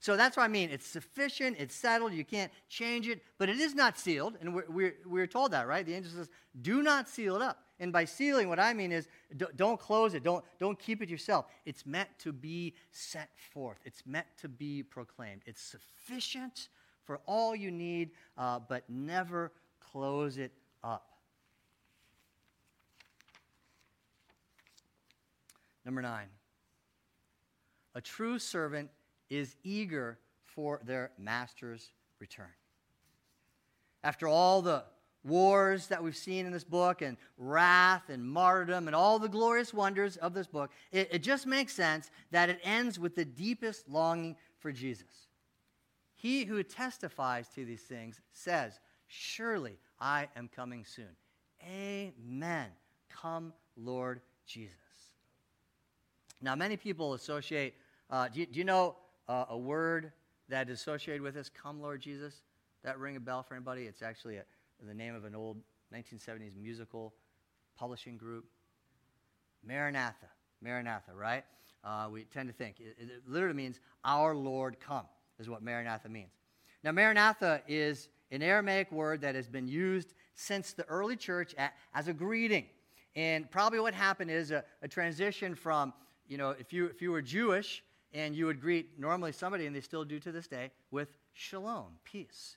So 0.02 0.16
that's 0.16 0.36
what 0.36 0.42
I 0.42 0.48
mean. 0.48 0.70
It's 0.70 0.86
sufficient, 0.86 1.58
it's 1.60 1.76
settled, 1.76 2.12
you 2.12 2.24
can't 2.24 2.50
change 2.68 3.06
it, 3.06 3.22
but 3.38 3.48
it 3.48 3.58
is 3.58 3.72
not 3.72 3.96
sealed. 3.96 4.36
And 4.40 4.52
we're, 4.52 4.64
we're, 4.68 4.94
we're 5.06 5.26
told 5.28 5.52
that, 5.52 5.68
right? 5.68 5.86
The 5.86 5.94
angel 5.94 6.10
says, 6.10 6.28
do 6.60 6.82
not 6.82 7.08
seal 7.08 7.36
it 7.36 7.42
up. 7.42 7.62
And 7.78 7.92
by 7.92 8.04
sealing, 8.04 8.48
what 8.48 8.58
I 8.58 8.74
mean 8.74 8.90
is 8.90 9.06
don't 9.54 9.78
close 9.78 10.14
it, 10.14 10.24
don't, 10.24 10.44
don't 10.58 10.76
keep 10.76 11.02
it 11.02 11.08
yourself. 11.08 11.46
It's 11.64 11.86
meant 11.86 12.08
to 12.20 12.32
be 12.32 12.74
set 12.90 13.28
forth, 13.52 13.78
it's 13.84 14.02
meant 14.04 14.26
to 14.40 14.48
be 14.48 14.82
proclaimed. 14.82 15.42
It's 15.46 15.62
sufficient 15.62 16.68
for 17.04 17.20
all 17.26 17.54
you 17.54 17.70
need, 17.70 18.10
uh, 18.36 18.58
but 18.68 18.82
never 18.88 19.52
close 19.92 20.38
it 20.38 20.52
up. 20.82 21.06
Number 25.84 26.02
nine, 26.02 26.28
a 27.94 28.00
true 28.00 28.38
servant 28.38 28.90
is 29.28 29.56
eager 29.64 30.18
for 30.44 30.80
their 30.84 31.10
master's 31.18 31.90
return. 32.20 32.46
After 34.04 34.28
all 34.28 34.62
the 34.62 34.84
wars 35.24 35.86
that 35.88 36.02
we've 36.02 36.16
seen 36.16 36.46
in 36.46 36.52
this 36.52 36.64
book, 36.64 37.02
and 37.02 37.16
wrath 37.38 38.08
and 38.08 38.24
martyrdom, 38.24 38.88
and 38.88 38.96
all 38.96 39.18
the 39.18 39.28
glorious 39.28 39.72
wonders 39.72 40.16
of 40.16 40.34
this 40.34 40.46
book, 40.46 40.70
it, 40.90 41.08
it, 41.12 41.22
just 41.22 41.46
makes 41.46 41.72
sense 41.72 42.10
that 42.32 42.48
it 42.48 42.58
ends 42.64 42.98
with 42.98 43.14
the 43.14 43.24
deepest 43.24 43.88
longing 43.88 44.36
for 44.58 44.72
Jesus. 44.72 45.28
He 46.14 46.44
who 46.44 46.62
testifies 46.62 47.48
to 47.50 47.64
these 47.64 47.82
things 47.82 48.20
says, 48.32 48.80
Surely 49.14 49.78
I 50.00 50.28
am 50.36 50.48
coming 50.48 50.86
soon. 50.86 51.14
Amen. 51.62 52.68
Come, 53.10 53.52
Lord 53.76 54.22
Jesus. 54.46 54.74
Now, 56.40 56.54
many 56.54 56.78
people 56.78 57.12
associate, 57.12 57.74
uh, 58.08 58.28
do, 58.28 58.40
you, 58.40 58.46
do, 58.46 58.58
you, 58.58 58.64
know 58.64 58.96
uh, 59.28 59.44
a 59.50 59.58
word 59.58 60.12
that 60.48 60.70
is 60.70 60.80
associated 60.80 61.20
with 61.20 61.34
this, 61.34 61.50
come 61.50 61.82
Lord 61.82 62.00
Jesus? 62.00 62.40
That 62.84 62.98
ring 62.98 63.16
a 63.16 63.20
bell 63.20 63.42
for 63.42 63.54
anybody? 63.54 63.82
It's 63.82 64.00
actually 64.00 64.38
a, 64.38 64.44
the 64.82 64.94
name 64.94 65.14
of 65.14 65.26
an 65.26 65.34
old 65.34 65.58
1970s 65.94 66.56
musical 66.56 67.12
publishing 67.76 68.16
group. 68.16 68.46
Maranatha. 69.62 70.26
Maranatha, 70.62 71.12
right? 71.14 71.44
Uh, 71.84 72.08
we 72.10 72.24
tend 72.24 72.48
to 72.48 72.54
think. 72.54 72.76
It, 72.80 72.96
it 72.98 73.22
literally 73.28 73.56
means, 73.56 73.78
Our 74.06 74.34
Lord 74.34 74.80
come, 74.80 75.04
is 75.38 75.50
what 75.50 75.62
Maranatha 75.62 76.08
means. 76.08 76.32
Now, 76.82 76.92
Maranatha 76.92 77.60
is 77.68 78.08
an 78.32 78.42
Aramaic 78.42 78.90
word 78.90 79.20
that 79.20 79.36
has 79.36 79.48
been 79.48 79.68
used 79.68 80.14
since 80.34 80.72
the 80.72 80.84
early 80.86 81.14
church 81.14 81.54
as 81.94 82.08
a 82.08 82.12
greeting. 82.12 82.66
And 83.14 83.48
probably 83.50 83.78
what 83.78 83.94
happened 83.94 84.30
is 84.30 84.50
a, 84.50 84.64
a 84.82 84.88
transition 84.88 85.54
from, 85.54 85.92
you 86.26 86.38
know, 86.38 86.50
if 86.50 86.72
you, 86.72 86.86
if 86.86 87.00
you 87.00 87.12
were 87.12 87.22
Jewish, 87.22 87.84
and 88.14 88.34
you 88.34 88.46
would 88.46 88.60
greet 88.60 88.98
normally 88.98 89.32
somebody, 89.32 89.66
and 89.66 89.74
they 89.74 89.80
still 89.80 90.04
do 90.04 90.18
to 90.20 90.32
this 90.32 90.46
day, 90.46 90.70
with 90.90 91.16
shalom, 91.32 91.86
peace. 92.04 92.56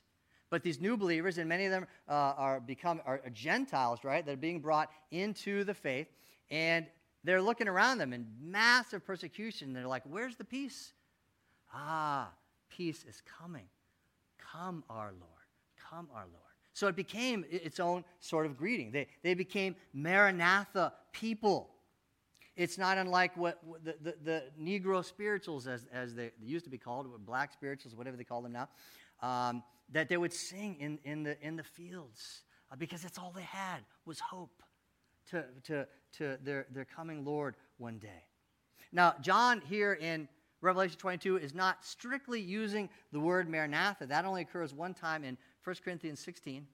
But 0.50 0.62
these 0.62 0.80
new 0.80 0.96
believers, 0.96 1.38
and 1.38 1.48
many 1.48 1.64
of 1.64 1.70
them 1.70 1.86
uh, 2.08 2.12
are 2.12 2.60
become 2.60 3.00
are 3.04 3.20
Gentiles, 3.32 4.04
right? 4.04 4.24
They're 4.24 4.36
being 4.36 4.60
brought 4.60 4.90
into 5.10 5.64
the 5.64 5.74
faith, 5.74 6.08
and 6.50 6.86
they're 7.24 7.42
looking 7.42 7.68
around 7.68 7.98
them 7.98 8.12
in 8.12 8.26
massive 8.40 9.04
persecution. 9.04 9.72
They're 9.72 9.88
like, 9.88 10.04
"Where's 10.04 10.36
the 10.36 10.44
peace?" 10.44 10.92
Ah, 11.74 12.30
peace 12.68 13.04
is 13.08 13.22
coming. 13.40 13.66
Come, 14.38 14.84
our 14.88 15.12
Lord. 15.18 15.35
Come, 15.88 16.08
our 16.14 16.22
Lord. 16.22 16.42
So 16.72 16.88
it 16.88 16.96
became 16.96 17.44
its 17.50 17.80
own 17.80 18.04
sort 18.20 18.44
of 18.44 18.56
greeting. 18.56 18.90
They, 18.90 19.06
they 19.22 19.34
became 19.34 19.76
Maranatha 19.94 20.92
people. 21.12 21.70
It's 22.54 22.76
not 22.76 22.98
unlike 22.98 23.36
what 23.36 23.62
the, 23.82 23.96
the, 24.02 24.14
the 24.22 24.42
Negro 24.60 25.04
spirituals, 25.04 25.66
as, 25.66 25.86
as 25.92 26.14
they, 26.14 26.32
used 26.42 26.64
to 26.64 26.70
be 26.70 26.78
called, 26.78 27.06
black 27.24 27.52
spirituals, 27.52 27.94
whatever 27.94 28.16
they 28.16 28.24
call 28.24 28.42
them 28.42 28.52
now, 28.52 28.68
um, 29.22 29.62
that 29.92 30.08
they 30.08 30.16
would 30.16 30.32
sing 30.32 30.76
in, 30.78 30.98
in, 31.04 31.22
the, 31.22 31.40
in 31.40 31.56
the 31.56 31.62
fields 31.62 32.42
uh, 32.70 32.76
because 32.76 33.02
that's 33.02 33.18
all 33.18 33.32
they 33.34 33.42
had 33.42 33.78
was 34.04 34.20
hope 34.20 34.62
to, 35.30 35.44
to, 35.64 35.86
to 36.12 36.38
their, 36.42 36.66
their 36.70 36.84
coming 36.84 37.24
Lord 37.24 37.56
one 37.78 37.98
day. 37.98 38.24
Now, 38.92 39.14
John 39.20 39.60
here 39.60 39.94
in 39.94 40.28
Revelation 40.60 40.98
22 40.98 41.38
is 41.38 41.54
not 41.54 41.84
strictly 41.84 42.40
using 42.40 42.88
the 43.12 43.20
word 43.20 43.48
Maranatha. 43.48 44.06
That 44.06 44.24
only 44.24 44.42
occurs 44.42 44.72
one 44.72 44.94
time 44.94 45.24
in 45.24 45.36
1 45.66 45.76
Corinthians 45.84 46.20
16. 46.20 46.64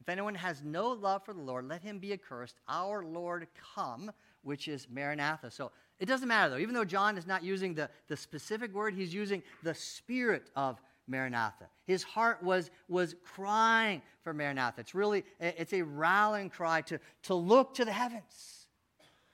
If 0.00 0.08
anyone 0.08 0.36
has 0.36 0.62
no 0.62 0.90
love 0.90 1.24
for 1.24 1.34
the 1.34 1.40
Lord, 1.40 1.66
let 1.66 1.82
him 1.82 1.98
be 1.98 2.12
accursed. 2.12 2.60
Our 2.68 3.04
Lord 3.04 3.48
come 3.74 4.12
which 4.42 4.68
is 4.68 4.86
Maranatha. 4.88 5.50
So 5.50 5.72
it 5.98 6.06
doesn't 6.06 6.28
matter, 6.28 6.50
though. 6.50 6.58
Even 6.58 6.72
though 6.72 6.84
John 6.84 7.18
is 7.18 7.26
not 7.26 7.42
using 7.42 7.74
the, 7.74 7.90
the 8.06 8.16
specific 8.16 8.72
word, 8.72 8.94
he's 8.94 9.12
using 9.12 9.42
the 9.64 9.74
spirit 9.74 10.50
of 10.54 10.80
Maranatha. 11.08 11.66
His 11.84 12.04
heart 12.04 12.40
was, 12.44 12.70
was 12.88 13.16
crying 13.24 14.02
for 14.22 14.32
Maranatha. 14.32 14.82
It's 14.82 14.94
really, 14.94 15.24
it's 15.40 15.72
a 15.72 15.82
rallying 15.82 16.50
cry 16.50 16.82
to, 16.82 17.00
to 17.24 17.34
look 17.34 17.74
to 17.74 17.84
the 17.84 17.92
heavens. 17.92 18.68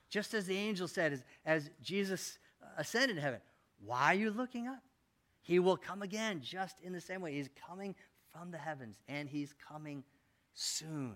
Just 0.09 0.33
as 0.33 0.47
the 0.47 0.57
angel 0.57 0.87
said, 0.87 1.13
as, 1.13 1.23
as 1.45 1.69
Jesus 1.83 2.39
uh, 2.63 2.67
ascended 2.77 3.17
to 3.17 3.21
heaven, 3.21 3.39
why 3.85 4.05
are 4.05 4.15
you 4.15 4.31
looking 4.31 4.67
up? 4.67 4.81
He 5.43 5.59
will 5.59 5.77
come 5.77 6.01
again 6.01 6.41
just 6.41 6.79
in 6.81 6.91
the 6.91 7.01
same 7.01 7.21
way. 7.21 7.33
He's 7.33 7.49
coming 7.67 7.93
from 8.33 8.51
the 8.51 8.57
heavens, 8.57 8.97
and 9.07 9.29
he's 9.29 9.53
coming 9.67 10.03
soon. 10.53 11.15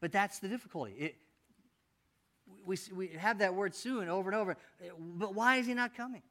But 0.00 0.12
that's 0.12 0.38
the 0.38 0.48
difficulty. 0.48 0.92
It, 0.92 1.16
we, 2.64 2.76
we 2.94 3.08
have 3.18 3.38
that 3.38 3.54
word 3.54 3.74
soon 3.74 4.08
over 4.08 4.30
and 4.30 4.38
over. 4.38 4.56
But 4.98 5.34
why 5.34 5.56
is 5.56 5.66
he 5.66 5.74
not 5.74 5.96
coming? 5.96 6.22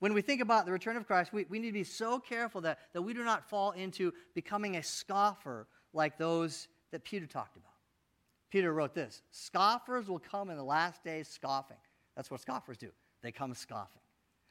When 0.00 0.14
we 0.14 0.20
think 0.20 0.40
about 0.40 0.66
the 0.66 0.72
return 0.72 0.96
of 0.96 1.06
Christ, 1.06 1.32
we, 1.32 1.46
we 1.48 1.60
need 1.60 1.68
to 1.68 1.74
be 1.74 1.84
so 1.84 2.18
careful 2.18 2.60
that, 2.62 2.80
that 2.92 3.02
we 3.02 3.14
do 3.14 3.22
not 3.22 3.48
fall 3.48 3.70
into 3.70 4.12
becoming 4.34 4.76
a 4.76 4.82
scoffer 4.82 5.68
like 5.92 6.18
those 6.18 6.66
that 6.90 7.04
Peter 7.04 7.26
talked 7.26 7.56
about. 7.56 7.70
Peter 8.50 8.72
wrote 8.72 8.94
this 8.94 9.22
Scoffers 9.30 10.08
will 10.08 10.18
come 10.18 10.50
in 10.50 10.56
the 10.56 10.64
last 10.64 11.04
days 11.04 11.28
scoffing. 11.28 11.76
That's 12.16 12.30
what 12.30 12.40
scoffers 12.40 12.78
do. 12.78 12.90
They 13.22 13.30
come 13.30 13.54
scoffing, 13.54 14.02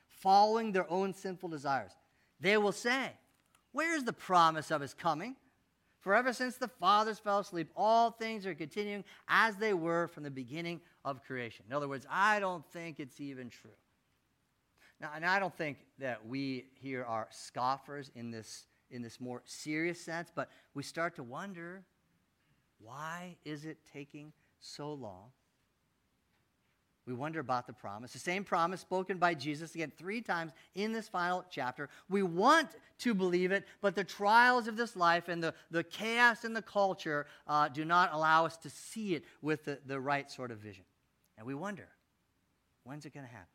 following 0.08 0.72
their 0.72 0.90
own 0.90 1.14
sinful 1.14 1.50
desires. 1.50 1.92
They 2.40 2.58
will 2.58 2.72
say, 2.72 3.12
Where's 3.72 4.04
the 4.04 4.14
promise 4.14 4.72
of 4.72 4.82
his 4.82 4.94
coming? 4.94 5.36
For 6.02 6.16
ever 6.16 6.34
since 6.34 6.58
the 6.58 6.68
fathers 6.68 7.20
fell 7.20 7.40
asleep, 7.40 7.70
all 7.76 8.12
things 8.12 8.46
are 8.46 8.56
continuing 8.56 9.04
as 9.28 9.56
they 9.56 9.74
were 9.74 10.08
from 10.08 10.24
the 10.24 10.32
beginning 10.32 10.82
of 11.06 11.24
creation. 11.24 11.66
In 11.68 11.74
other 11.74 11.88
words, 11.88 12.08
I 12.10 12.40
don't 12.40 12.66
think 12.72 13.00
it's 13.00 13.22
even 13.22 13.50
true. 13.50 13.72
Now, 15.00 15.12
and 15.16 15.26
I 15.26 15.40
don't 15.40 15.56
think 15.56 15.78
that 16.00 16.26
we 16.26 16.66
here 16.74 17.04
are 17.04 17.28
scoffers 17.32 18.12
in 18.16 18.32
this, 18.32 18.66
in 18.90 19.02
this 19.02 19.20
more 19.20 19.42
serious 19.46 20.02
sense, 20.02 20.32
but 20.34 20.50
we 20.74 20.84
start 20.84 21.16
to 21.16 21.24
wonder 21.24 21.84
why 22.80 23.38
is 23.46 23.66
it 23.66 23.78
taking 23.92 24.34
so 24.60 24.94
long 24.94 25.32
we 27.08 27.14
wonder 27.14 27.40
about 27.40 27.66
the 27.66 27.74
promise, 27.74 28.14
the 28.14 28.20
same 28.20 28.44
promise 28.44 28.80
spoken 28.80 29.18
by 29.18 29.34
Jesus 29.34 29.74
again 29.74 29.92
three 29.98 30.22
times 30.22 30.52
in 30.76 30.92
this 30.92 31.10
final 31.10 31.44
chapter. 31.50 31.90
We 32.10 32.22
want 32.22 32.70
to 33.00 33.16
believe 33.16 33.52
it, 33.52 33.66
but 33.82 33.96
the 33.96 34.04
trials 34.04 34.68
of 34.68 34.78
this 34.78 34.96
life 34.96 35.28
and 35.28 35.44
the, 35.44 35.56
the 35.72 35.84
chaos 35.84 36.46
in 36.46 36.54
the 36.54 36.62
culture 36.62 37.26
uh, 37.48 37.70
do 37.70 37.86
not 37.86 38.14
allow 38.14 38.46
us 38.46 38.56
to 38.58 38.70
see 38.70 39.16
it 39.16 39.24
with 39.42 39.66
the, 39.66 39.80
the 39.88 40.00
right 40.00 40.30
sort 40.30 40.52
of 40.52 40.60
vision. 40.60 40.84
And 41.38 41.48
we 41.48 41.56
wonder, 41.56 41.88
when's 42.84 43.06
it 43.06 43.14
going 43.16 43.26
to 43.26 43.32
happen? 43.32 43.48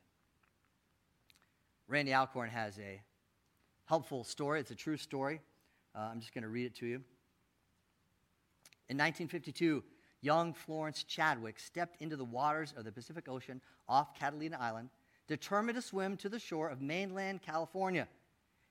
Randy 1.87 2.13
Alcorn 2.13 2.51
has 2.51 2.77
a 2.81 3.01
helpful 3.85 4.25
story. 4.25 4.59
It's 4.59 4.73
a 4.73 4.77
true 4.77 4.97
story. 4.97 5.41
Uh, 5.95 6.09
I'm 6.11 6.19
just 6.19 6.35
going 6.35 6.43
to 6.43 6.49
read 6.49 6.67
it 6.67 6.75
to 6.77 6.87
you. 6.87 6.97
In 8.89 8.97
1952, 8.99 9.85
young 10.27 10.53
Florence 10.53 11.05
Chadwick 11.05 11.61
stepped 11.61 12.03
into 12.03 12.17
the 12.17 12.25
waters 12.25 12.75
of 12.77 12.85
the 12.85 12.91
Pacific 12.91 13.29
Ocean 13.29 13.61
off 13.89 14.13
Catalina 14.19 14.59
Island, 14.61 14.91
determined 15.29 15.77
to 15.77 15.83
swim 15.83 16.17
to 16.17 16.29
the 16.29 16.41
shore 16.41 16.69
of 16.69 16.83
mainland 16.83 17.43
California. 17.43 18.09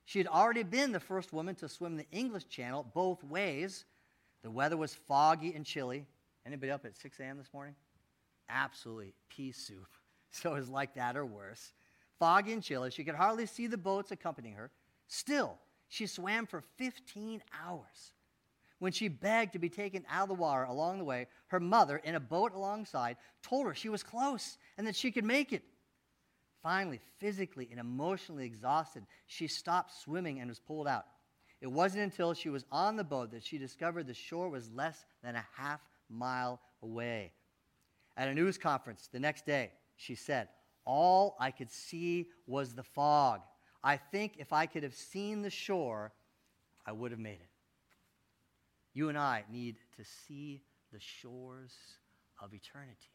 She 0.03 0.19
had 0.19 0.27
already 0.27 0.63
been 0.63 0.91
the 0.91 0.99
first 0.99 1.31
woman 1.31 1.55
to 1.55 1.69
swim 1.69 1.95
the 1.95 2.05
English 2.11 2.49
Channel 2.49 2.85
both 2.93 3.23
ways. 3.23 3.85
The 4.43 4.51
weather 4.51 4.75
was 4.75 4.93
foggy 4.93 5.53
and 5.55 5.65
chilly. 5.65 6.05
Anybody 6.45 6.73
up 6.73 6.83
at 6.83 6.97
6 6.97 7.19
a.m. 7.21 7.37
this 7.37 7.53
morning? 7.53 7.73
Absolutely 8.49 9.13
pea 9.29 9.51
soup. 9.51 9.87
So 10.31 10.51
it 10.51 10.59
was 10.59 10.69
like 10.69 10.95
that 10.95 11.15
or 11.15 11.25
worse. 11.25 11.71
Foggy 12.19 12.51
and 12.51 12.61
chilly. 12.61 12.91
She 12.91 13.05
could 13.05 13.15
hardly 13.15 13.45
see 13.45 13.67
the 13.67 13.77
boats 13.77 14.11
accompanying 14.11 14.55
her. 14.55 14.69
Still, 15.07 15.57
she 15.87 16.07
swam 16.07 16.45
for 16.45 16.61
15 16.75 17.41
hours. 17.65 18.11
When 18.85 18.93
she 18.93 19.07
begged 19.07 19.53
to 19.53 19.57
be 19.57 19.67
taken 19.67 20.05
out 20.11 20.29
of 20.29 20.29
the 20.29 20.35
water 20.35 20.65
along 20.65 20.99
the 20.99 21.05
way, 21.05 21.25
her 21.47 21.59
mother, 21.59 21.97
in 21.97 22.13
a 22.13 22.19
boat 22.19 22.53
alongside, 22.53 23.17
told 23.41 23.65
her 23.65 23.73
she 23.73 23.89
was 23.89 24.03
close 24.03 24.59
and 24.77 24.85
that 24.85 24.95
she 24.95 25.11
could 25.11 25.25
make 25.25 25.53
it. 25.53 25.63
Finally, 26.61 27.01
physically 27.17 27.67
and 27.71 27.79
emotionally 27.79 28.45
exhausted, 28.45 29.07
she 29.25 29.47
stopped 29.47 29.91
swimming 29.91 30.39
and 30.39 30.49
was 30.49 30.59
pulled 30.59 30.87
out. 30.87 31.07
It 31.61 31.71
wasn't 31.71 32.03
until 32.03 32.35
she 32.35 32.49
was 32.49 32.63
on 32.71 32.95
the 32.95 33.03
boat 33.03 33.31
that 33.31 33.43
she 33.43 33.57
discovered 33.57 34.05
the 34.05 34.13
shore 34.13 34.49
was 34.49 34.69
less 34.69 35.03
than 35.23 35.35
a 35.35 35.47
half 35.55 35.81
mile 36.07 36.61
away. 36.83 37.31
At 38.15 38.27
a 38.27 38.35
news 38.35 38.59
conference 38.59 39.09
the 39.11 39.19
next 39.19 39.47
day, 39.47 39.71
she 39.95 40.13
said, 40.13 40.47
All 40.85 41.37
I 41.39 41.49
could 41.49 41.71
see 41.71 42.27
was 42.45 42.75
the 42.75 42.83
fog. 42.83 43.41
I 43.83 43.97
think 43.97 44.33
if 44.37 44.53
I 44.53 44.67
could 44.67 44.83
have 44.83 44.93
seen 44.93 45.41
the 45.41 45.49
shore, 45.49 46.13
I 46.85 46.91
would 46.91 47.09
have 47.09 47.19
made 47.19 47.39
it. 47.41 47.49
You 48.95 49.09
and 49.09 49.17
I 49.17 49.43
need 49.51 49.75
to 49.97 50.05
see 50.25 50.63
the 50.91 50.99
shores 50.99 51.73
of 52.41 52.53
eternity. 52.53 53.11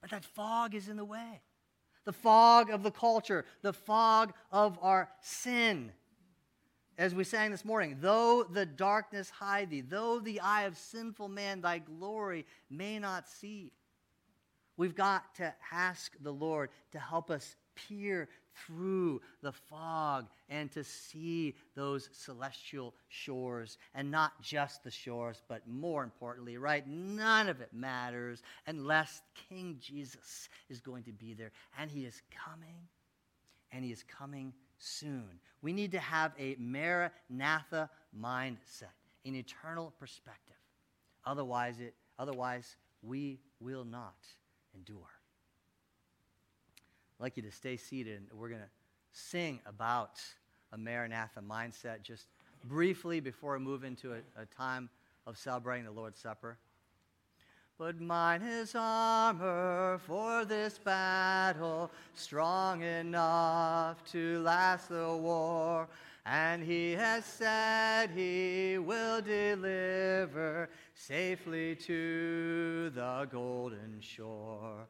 But 0.00 0.10
that 0.10 0.24
fog 0.24 0.74
is 0.74 0.88
in 0.88 0.96
the 0.96 1.04
way. 1.04 1.42
The 2.04 2.12
fog 2.12 2.70
of 2.70 2.82
the 2.82 2.90
culture, 2.90 3.44
the 3.62 3.72
fog 3.72 4.32
of 4.50 4.78
our 4.82 5.08
sin. 5.22 5.92
As 6.98 7.14
we 7.14 7.24
sang 7.24 7.52
this 7.52 7.64
morning, 7.64 7.98
though 8.00 8.42
the 8.42 8.66
darkness 8.66 9.30
hide 9.30 9.70
thee, 9.70 9.80
though 9.80 10.18
the 10.18 10.40
eye 10.40 10.64
of 10.64 10.76
sinful 10.76 11.28
man 11.28 11.60
thy 11.60 11.78
glory 11.78 12.44
may 12.68 12.98
not 12.98 13.28
see. 13.28 13.72
We've 14.76 14.94
got 14.94 15.34
to 15.36 15.54
ask 15.70 16.12
the 16.20 16.32
Lord 16.32 16.70
to 16.92 16.98
help 16.98 17.30
us 17.30 17.54
peer 17.74 18.28
through 18.66 19.20
the 19.42 19.52
fog 19.52 20.26
and 20.48 20.70
to 20.72 20.84
see 20.84 21.54
those 21.74 22.08
celestial 22.12 22.94
shores 23.08 23.78
and 23.94 24.10
not 24.10 24.40
just 24.42 24.82
the 24.84 24.90
shores, 24.90 25.42
but 25.48 25.66
more 25.68 26.02
importantly, 26.02 26.56
right? 26.56 26.86
None 26.86 27.48
of 27.48 27.60
it 27.60 27.72
matters 27.72 28.42
unless 28.66 29.22
King 29.48 29.76
Jesus 29.80 30.48
is 30.68 30.80
going 30.80 31.04
to 31.04 31.12
be 31.12 31.34
there. 31.34 31.52
And 31.78 31.90
he 31.90 32.04
is 32.04 32.20
coming, 32.30 32.88
and 33.72 33.84
he 33.84 33.92
is 33.92 34.04
coming 34.04 34.52
soon. 34.78 35.40
We 35.62 35.72
need 35.72 35.92
to 35.92 35.98
have 35.98 36.32
a 36.38 36.56
Maranatha 36.58 37.90
mindset, 38.18 38.96
an 39.24 39.34
eternal 39.36 39.92
perspective. 39.98 40.56
Otherwise, 41.24 41.80
it, 41.80 41.94
otherwise 42.18 42.76
we 43.02 43.40
will 43.60 43.84
not 43.84 44.16
endure. 44.74 45.19
I'd 47.20 47.24
like 47.24 47.36
you 47.36 47.42
to 47.42 47.52
stay 47.52 47.76
seated. 47.76 48.22
And 48.30 48.40
we're 48.40 48.48
going 48.48 48.62
to 48.62 48.68
sing 49.12 49.60
about 49.66 50.22
a 50.72 50.78
Maranatha 50.78 51.40
mindset 51.40 52.02
just 52.02 52.24
briefly 52.64 53.20
before 53.20 53.58
we 53.58 53.62
move 53.62 53.84
into 53.84 54.14
a, 54.14 54.40
a 54.40 54.46
time 54.46 54.88
of 55.26 55.36
celebrating 55.36 55.84
the 55.84 55.90
Lord's 55.90 56.18
Supper. 56.18 56.56
But 57.76 58.00
mine 58.00 58.40
is 58.40 58.74
armor 58.74 60.00
for 60.06 60.46
this 60.46 60.78
battle, 60.78 61.90
strong 62.14 62.84
enough 62.84 64.02
to 64.12 64.38
last 64.38 64.88
the 64.88 65.14
war. 65.14 65.88
And 66.24 66.62
he 66.62 66.92
has 66.92 67.26
said 67.26 68.08
he 68.16 68.78
will 68.78 69.20
deliver 69.20 70.70
safely 70.94 71.74
to 71.76 72.88
the 72.94 73.28
golden 73.30 74.00
shore 74.00 74.86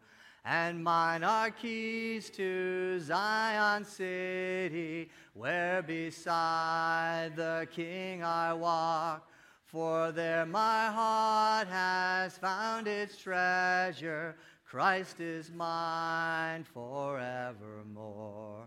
and 0.51 0.83
mine 0.83 1.23
are 1.23 1.53
keys 1.53 2.29
to 2.29 2.99
Zion 2.99 3.85
city, 3.85 5.09
where 5.33 5.81
beside 5.81 7.37
the 7.37 7.69
King 7.71 8.25
I 8.25 8.53
walk. 8.55 9.31
For 9.67 10.11
there 10.11 10.45
my 10.45 10.87
heart 10.87 11.69
has 11.69 12.37
found 12.37 12.89
its 12.89 13.17
treasure. 13.17 14.35
Christ 14.69 15.21
is 15.21 15.53
mine 15.53 16.65
forevermore. 16.65 18.67